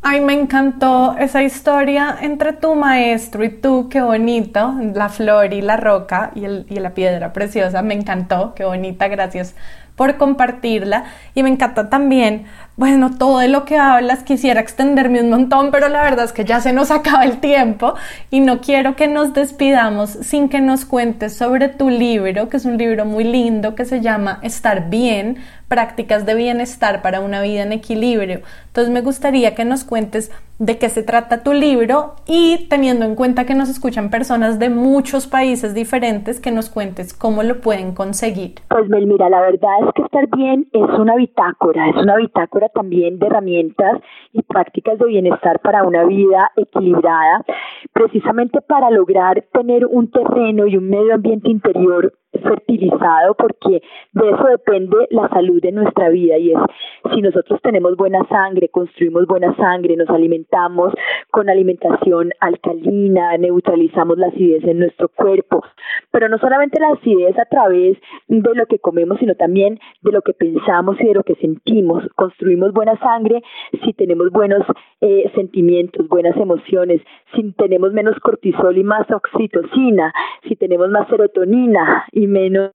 Ay, 0.00 0.20
me 0.20 0.32
encantó 0.32 1.16
esa 1.18 1.42
historia 1.42 2.16
entre 2.22 2.52
tu 2.52 2.76
maestro 2.76 3.42
y 3.42 3.48
tú, 3.48 3.88
qué 3.90 4.00
bonito, 4.00 4.74
la 4.94 5.08
flor 5.08 5.52
y 5.52 5.60
la 5.60 5.76
roca 5.76 6.30
y, 6.36 6.44
el, 6.44 6.66
y 6.68 6.76
la 6.76 6.94
piedra 6.94 7.32
preciosa, 7.32 7.82
me 7.82 7.94
encantó, 7.94 8.54
qué 8.54 8.64
bonita, 8.64 9.08
gracias 9.08 9.56
por 9.96 10.16
compartirla 10.16 11.04
y 11.34 11.42
me 11.42 11.48
encanta 11.48 11.90
también 11.90 12.46
bueno, 12.78 13.10
todo 13.18 13.40
de 13.40 13.48
lo 13.48 13.64
que 13.64 13.76
hablas 13.76 14.22
quisiera 14.22 14.60
extenderme 14.60 15.20
un 15.20 15.30
montón, 15.30 15.72
pero 15.72 15.88
la 15.88 16.00
verdad 16.00 16.24
es 16.24 16.32
que 16.32 16.44
ya 16.44 16.60
se 16.60 16.72
nos 16.72 16.90
acaba 16.92 17.24
el 17.24 17.38
tiempo 17.40 17.94
y 18.30 18.38
no 18.38 18.60
quiero 18.60 18.94
que 18.94 19.08
nos 19.08 19.34
despidamos 19.34 20.10
sin 20.10 20.48
que 20.48 20.60
nos 20.60 20.84
cuentes 20.84 21.36
sobre 21.36 21.68
tu 21.68 21.90
libro, 21.90 22.48
que 22.48 22.56
es 22.56 22.64
un 22.64 22.78
libro 22.78 23.04
muy 23.04 23.24
lindo 23.24 23.74
que 23.74 23.84
se 23.84 24.00
llama 24.00 24.38
Estar 24.42 24.90
bien, 24.90 25.38
prácticas 25.66 26.24
de 26.24 26.36
bienestar 26.36 27.02
para 27.02 27.18
una 27.20 27.42
vida 27.42 27.62
en 27.62 27.72
equilibrio. 27.72 28.42
Entonces 28.68 28.94
me 28.94 29.02
gustaría 29.02 29.56
que 29.56 29.64
nos 29.64 29.82
cuentes 29.82 30.30
de 30.58 30.78
qué 30.78 30.88
se 30.88 31.02
trata 31.02 31.42
tu 31.42 31.52
libro 31.52 32.14
y 32.26 32.66
teniendo 32.68 33.04
en 33.04 33.14
cuenta 33.14 33.44
que 33.44 33.54
nos 33.54 33.68
escuchan 33.68 34.10
personas 34.10 34.58
de 34.58 34.70
muchos 34.70 35.26
países 35.26 35.72
diferentes, 35.74 36.40
que 36.40 36.50
nos 36.50 36.68
cuentes 36.68 37.14
cómo 37.14 37.42
lo 37.42 37.60
pueden 37.60 37.94
conseguir. 37.94 38.54
Pues 38.68 38.88
mira, 38.88 39.28
la 39.28 39.40
verdad 39.40 39.70
es 39.86 39.94
que 39.94 40.02
estar 40.02 40.26
bien 40.36 40.66
es 40.72 40.98
una 40.98 41.14
bitácora, 41.14 41.88
es 41.90 41.96
una 41.96 42.16
bitácora 42.16 42.67
también 42.68 43.18
de 43.18 43.26
herramientas 43.26 44.00
y 44.32 44.42
prácticas 44.42 44.98
de 44.98 45.06
bienestar 45.06 45.60
para 45.60 45.84
una 45.84 46.04
vida 46.04 46.50
equilibrada, 46.56 47.44
precisamente 47.92 48.60
para 48.60 48.90
lograr 48.90 49.44
tener 49.52 49.86
un 49.86 50.10
terreno 50.10 50.66
y 50.66 50.76
un 50.76 50.88
medio 50.88 51.14
ambiente 51.14 51.50
interior 51.50 52.12
fertilizado 52.42 53.34
porque 53.34 53.82
de 54.12 54.30
eso 54.30 54.44
depende 54.44 54.96
la 55.10 55.28
salud 55.28 55.60
de 55.62 55.72
nuestra 55.72 56.08
vida 56.10 56.38
y 56.38 56.52
es 56.52 56.58
si 57.14 57.22
nosotros 57.22 57.60
tenemos 57.62 57.96
buena 57.96 58.26
sangre, 58.28 58.68
construimos 58.68 59.26
buena 59.26 59.54
sangre, 59.56 59.96
nos 59.96 60.08
alimentamos 60.10 60.92
con 61.30 61.48
alimentación 61.48 62.32
alcalina, 62.40 63.36
neutralizamos 63.38 64.18
la 64.18 64.28
acidez 64.28 64.64
en 64.64 64.80
nuestro 64.80 65.08
cuerpo, 65.08 65.62
pero 66.10 66.28
no 66.28 66.38
solamente 66.38 66.80
la 66.80 66.90
acidez 66.90 67.38
a 67.38 67.44
través 67.46 67.96
de 68.28 68.54
lo 68.54 68.66
que 68.66 68.78
comemos, 68.78 69.18
sino 69.18 69.34
también 69.34 69.78
de 70.02 70.12
lo 70.12 70.22
que 70.22 70.32
pensamos 70.32 71.00
y 71.00 71.06
de 71.06 71.14
lo 71.14 71.22
que 71.22 71.34
sentimos. 71.36 72.04
Construimos 72.16 72.72
buena 72.72 72.98
sangre 72.98 73.42
si 73.84 73.92
tenemos 73.92 74.30
buenos 74.30 74.62
eh, 75.00 75.30
sentimientos, 75.34 76.08
buenas 76.08 76.36
emociones, 76.36 77.00
si 77.34 77.52
tenemos 77.52 77.92
menos 77.92 78.18
cortisol 78.20 78.76
y 78.76 78.84
más 78.84 79.10
oxitocina, 79.10 80.12
si 80.48 80.56
tenemos 80.56 80.90
más 80.90 81.08
serotonina 81.08 82.04
menos 82.26 82.72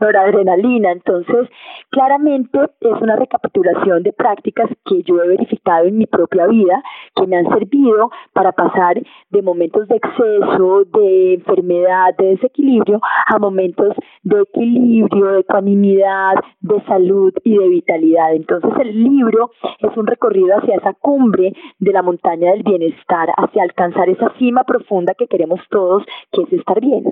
noradrenalina. 0.00 0.92
Entonces, 0.92 1.48
claramente 1.90 2.58
es 2.80 3.00
una 3.00 3.16
recapitulación 3.16 4.02
de 4.02 4.12
prácticas 4.12 4.70
que 4.84 5.02
yo 5.02 5.22
he 5.22 5.28
verificado 5.28 5.86
en 5.86 5.98
mi 5.98 6.06
propia 6.06 6.46
vida, 6.46 6.82
que 7.14 7.26
me 7.26 7.36
han 7.36 7.48
servido 7.48 8.10
para 8.32 8.52
pasar 8.52 9.00
de 9.30 9.42
momentos 9.42 9.88
de 9.88 9.96
exceso, 9.96 10.84
de 10.84 11.34
enfermedad, 11.34 12.14
de 12.18 12.36
desequilibrio, 12.36 13.00
a 13.26 13.38
momentos 13.38 13.94
de 14.22 14.42
equilibrio, 14.42 15.26
de 15.32 15.40
ecuanimidad, 15.40 16.34
de 16.60 16.82
salud 16.84 17.32
y 17.44 17.56
de 17.56 17.68
vitalidad. 17.68 18.34
Entonces, 18.34 18.70
el 18.80 19.02
libro 19.02 19.50
es 19.78 19.96
un 19.96 20.06
recorrido 20.06 20.56
hacia 20.58 20.76
esa 20.76 20.94
cumbre 20.94 21.52
de 21.78 21.92
la 21.92 22.02
montaña 22.02 22.52
del 22.52 22.62
bienestar, 22.62 23.28
hacia 23.36 23.62
alcanzar 23.62 24.08
esa 24.08 24.32
cima 24.38 24.64
profunda 24.64 25.14
que 25.14 25.26
queremos 25.26 25.60
todos, 25.70 26.04
que 26.32 26.42
es 26.42 26.52
estar 26.52 26.80
bien. 26.80 27.04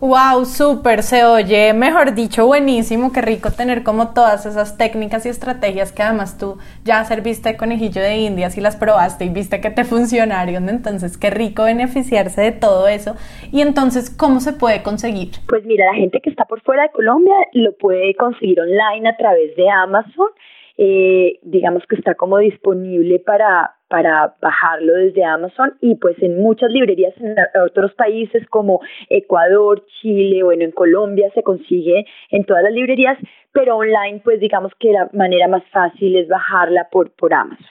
Wow, 0.00 0.46
súper, 0.46 1.02
se 1.02 1.26
oye, 1.26 1.74
mejor 1.74 2.14
dicho, 2.14 2.46
buenísimo, 2.46 3.12
qué 3.12 3.20
rico 3.20 3.50
tener 3.50 3.82
como 3.82 4.14
todas 4.14 4.46
esas 4.46 4.78
técnicas 4.78 5.26
y 5.26 5.28
estrategias 5.28 5.92
que 5.92 6.02
además 6.02 6.38
tú 6.38 6.56
ya 6.86 7.04
serviste 7.04 7.50
de 7.50 7.58
conejillo 7.58 8.00
de 8.00 8.16
indias 8.16 8.56
y 8.56 8.62
las 8.62 8.76
probaste 8.76 9.26
y 9.26 9.28
viste 9.28 9.60
que 9.60 9.70
te 9.70 9.84
funcionaron, 9.94 10.70
entonces 10.70 11.18
qué 11.18 11.28
rico 11.28 11.64
beneficiarse 11.64 12.40
de 12.40 12.52
todo 12.52 12.88
eso. 12.88 13.14
Y 13.52 13.60
entonces, 13.60 14.08
¿cómo 14.08 14.40
se 14.40 14.54
puede 14.54 14.82
conseguir? 14.82 15.32
Pues 15.46 15.66
mira, 15.66 15.84
la 15.84 15.94
gente 15.94 16.20
que 16.22 16.30
está 16.30 16.46
por 16.46 16.62
fuera 16.62 16.84
de 16.84 16.92
Colombia 16.92 17.34
lo 17.52 17.76
puede 17.76 18.14
conseguir 18.14 18.58
online 18.58 19.06
a 19.06 19.18
través 19.18 19.54
de 19.54 19.68
Amazon, 19.68 20.28
eh, 20.76 21.38
digamos 21.42 21.82
que 21.88 21.96
está 21.96 22.14
como 22.14 22.38
disponible 22.38 23.18
para 23.18 23.74
para 23.88 24.36
bajarlo 24.40 24.94
desde 24.94 25.24
Amazon 25.24 25.76
y 25.80 25.96
pues 25.96 26.16
en 26.22 26.40
muchas 26.40 26.70
librerías 26.70 27.12
en 27.18 27.34
otros 27.60 27.92
países 27.94 28.46
como 28.48 28.80
Ecuador, 29.08 29.84
Chile, 30.00 30.44
bueno, 30.44 30.62
en 30.62 30.70
Colombia 30.70 31.28
se 31.34 31.42
consigue 31.42 32.06
en 32.30 32.44
todas 32.44 32.62
las 32.62 32.72
librerías, 32.72 33.18
pero 33.52 33.76
online 33.76 34.20
pues 34.22 34.38
digamos 34.38 34.72
que 34.78 34.92
la 34.92 35.10
manera 35.12 35.48
más 35.48 35.64
fácil 35.72 36.16
es 36.16 36.28
bajarla 36.28 36.88
por, 36.92 37.10
por 37.16 37.34
Amazon. 37.34 37.66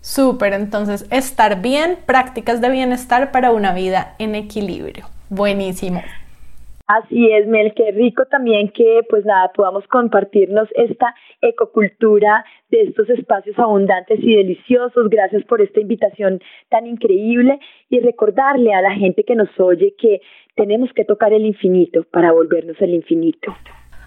Súper, 0.00 0.52
entonces 0.52 1.06
estar 1.12 1.62
bien, 1.62 1.96
prácticas 2.06 2.60
de 2.60 2.68
bienestar 2.68 3.30
para 3.30 3.52
una 3.52 3.72
vida 3.72 4.16
en 4.18 4.34
equilibrio. 4.34 5.04
Buenísimo. 5.30 6.02
Así 6.94 7.30
es, 7.30 7.46
Mel, 7.46 7.72
qué 7.74 7.90
rico 7.92 8.26
también 8.26 8.68
que 8.68 9.00
pues 9.08 9.24
nada, 9.24 9.50
podamos 9.54 9.86
compartirnos 9.88 10.68
esta 10.74 11.14
ecocultura 11.40 12.44
de 12.70 12.82
estos 12.82 13.08
espacios 13.08 13.58
abundantes 13.58 14.20
y 14.22 14.36
deliciosos. 14.36 15.08
Gracias 15.08 15.42
por 15.44 15.62
esta 15.62 15.80
invitación 15.80 16.42
tan 16.68 16.86
increíble 16.86 17.58
y 17.88 18.00
recordarle 18.00 18.74
a 18.74 18.82
la 18.82 18.92
gente 18.92 19.24
que 19.24 19.34
nos 19.34 19.48
oye 19.58 19.94
que 19.96 20.20
tenemos 20.54 20.92
que 20.92 21.06
tocar 21.06 21.32
el 21.32 21.46
infinito 21.46 22.04
para 22.10 22.30
volvernos 22.30 22.76
el 22.82 22.92
infinito. 22.92 23.54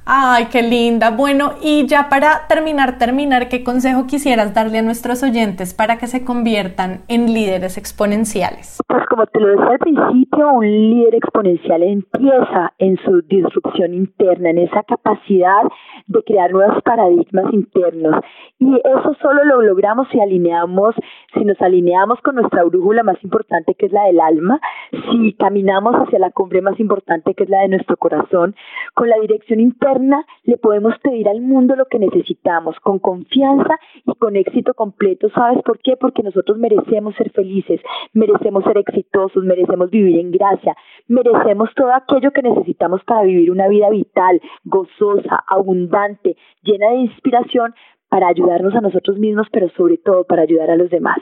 Ay, 0.08 0.50
qué 0.52 0.62
linda. 0.62 1.10
Bueno, 1.10 1.54
y 1.64 1.88
ya 1.88 2.10
para 2.10 2.46
terminar, 2.48 3.00
terminar, 3.00 3.50
¿qué 3.50 3.64
consejo 3.64 4.06
quisieras 4.06 4.54
darle 4.54 4.78
a 4.78 4.82
nuestros 4.84 5.24
oyentes 5.24 5.74
para 5.74 5.98
que 5.98 6.06
se 6.06 6.24
conviertan 6.24 7.02
en 7.08 7.34
líderes 7.34 7.76
exponenciales? 7.80 8.84
Pues 8.88 9.04
como 9.10 9.26
te 9.26 9.40
lo 9.40 9.48
decía 9.48 9.72
al 9.72 9.80
principio, 9.80 10.52
un 10.54 10.66
líder 10.68 11.16
exponencial 11.16 11.82
empieza 11.82 12.72
en 12.78 12.98
su 12.98 13.24
disrupción 13.24 13.96
interna, 13.96 14.52
en 14.52 14.60
esa 14.60 14.84
capacidad 14.84 15.64
de 16.06 16.22
crear 16.24 16.52
nuevos 16.52 16.84
paradigmas 16.84 17.52
internos. 17.52 18.24
Y 18.60 18.76
eso 18.76 19.16
solo 19.24 19.44
lo 19.44 19.64
logramos 19.64 20.08
si 20.12 20.20
alineamos, 20.20 20.94
si 21.34 21.44
nos 21.44 21.60
alineamos 21.64 22.22
con 22.22 22.36
nuestra 22.36 22.64
brújula 22.64 23.02
más 23.02 23.18
importante 23.24 23.74
que 23.74 23.88
es 23.88 23.92
la 23.92 24.04
del 24.04 24.20
alma, 24.20 24.60
si 24.92 25.34
caminamos 25.34 25.96
hacia 25.96 26.20
la 26.20 26.30
cumbre 26.30 26.62
más 26.62 26.80
importante 26.80 27.34
que 27.34 27.46
es 27.46 27.50
la 27.50 27.62
de 27.62 27.70
nuestro 27.70 27.98
corazón, 27.98 28.56
con 28.94 29.10
la 29.10 29.18
dirección 29.20 29.60
interna 29.60 29.95
le 30.44 30.58
podemos 30.58 30.94
pedir 31.00 31.28
al 31.28 31.42
mundo 31.42 31.76
lo 31.76 31.86
que 31.86 32.00
necesitamos, 32.00 32.76
con 32.82 33.00
confianza 33.00 33.78
y 34.06 34.14
con 34.16 34.36
éxito 34.36 34.74
completo. 34.74 35.30
¿Sabes 35.34 35.62
por 35.64 35.80
qué? 35.80 35.96
Porque 35.98 36.24
nosotros 36.24 36.58
merecemos 36.58 37.16
ser 37.16 37.32
felices, 37.32 37.80
merecemos 38.14 38.64
ser 38.64 38.78
exitosos, 38.78 39.44
merecemos 39.44 39.90
vivir 39.90 40.20
en 40.20 40.32
gracia, 40.32 40.76
merecemos 41.08 41.70
todo 41.76 41.94
aquello 41.94 42.32
que 42.32 42.42
necesitamos 42.42 43.02
para 43.06 43.24
vivir 43.24 43.52
una 43.52 43.68
vida 43.68 43.90
vital, 43.90 44.42
gozosa, 44.64 45.44
abundante, 45.48 46.36
llena 46.64 46.90
de 46.90 46.98
inspiración 46.98 47.74
para 48.10 48.28
ayudarnos 48.28 48.76
a 48.76 48.82
nosotros 48.82 49.18
mismos, 49.18 49.48
pero 49.52 49.70
sobre 49.76 49.98
todo 49.98 50.24
para 50.26 50.44
ayudar 50.44 50.70
a 50.70 50.76
los 50.76 50.90
demás. 50.90 51.20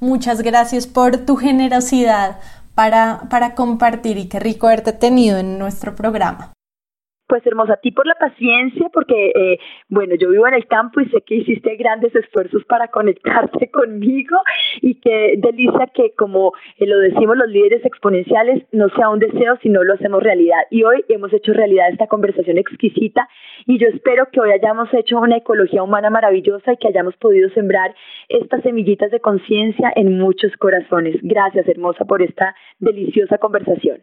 Muchas 0.00 0.42
gracias 0.42 0.86
por 0.86 1.24
tu 1.24 1.36
generosidad 1.36 2.40
para, 2.74 3.20
para 3.30 3.54
compartir 3.54 4.16
y 4.18 4.28
qué 4.28 4.40
rico 4.40 4.66
haberte 4.66 4.92
tenido 4.92 5.38
en 5.38 5.58
nuestro 5.58 5.94
programa 5.94 6.51
pues 7.32 7.46
hermosa, 7.46 7.72
a 7.72 7.76
ti 7.78 7.92
por 7.92 8.06
la 8.06 8.14
paciencia, 8.16 8.90
porque, 8.92 9.32
eh, 9.34 9.58
bueno, 9.88 10.16
yo 10.16 10.28
vivo 10.28 10.46
en 10.46 10.52
el 10.52 10.66
campo 10.66 11.00
y 11.00 11.08
sé 11.08 11.22
que 11.22 11.36
hiciste 11.36 11.76
grandes 11.76 12.14
esfuerzos 12.14 12.62
para 12.66 12.88
conectarte 12.88 13.70
conmigo 13.72 14.36
y 14.82 14.96
que 14.96 15.36
delicia 15.38 15.86
que, 15.94 16.12
como 16.14 16.52
eh, 16.76 16.84
lo 16.84 16.98
decimos 16.98 17.38
los 17.38 17.48
líderes 17.48 17.82
exponenciales, 17.86 18.64
no 18.72 18.90
sea 18.90 19.08
un 19.08 19.18
deseo, 19.18 19.56
sino 19.62 19.82
lo 19.82 19.94
hacemos 19.94 20.22
realidad. 20.22 20.58
Y 20.70 20.84
hoy 20.84 21.06
hemos 21.08 21.32
hecho 21.32 21.54
realidad 21.54 21.88
esta 21.88 22.06
conversación 22.06 22.58
exquisita 22.58 23.26
y 23.64 23.78
yo 23.78 23.88
espero 23.88 24.28
que 24.30 24.38
hoy 24.38 24.50
hayamos 24.50 24.92
hecho 24.92 25.18
una 25.18 25.38
ecología 25.38 25.82
humana 25.82 26.10
maravillosa 26.10 26.74
y 26.74 26.76
que 26.76 26.88
hayamos 26.88 27.16
podido 27.16 27.48
sembrar 27.54 27.94
estas 28.28 28.62
semillitas 28.62 29.10
de 29.10 29.20
conciencia 29.20 29.90
en 29.96 30.18
muchos 30.18 30.54
corazones. 30.58 31.16
Gracias, 31.22 31.66
hermosa, 31.66 32.04
por 32.04 32.20
esta 32.20 32.54
deliciosa 32.78 33.38
conversación. 33.38 34.02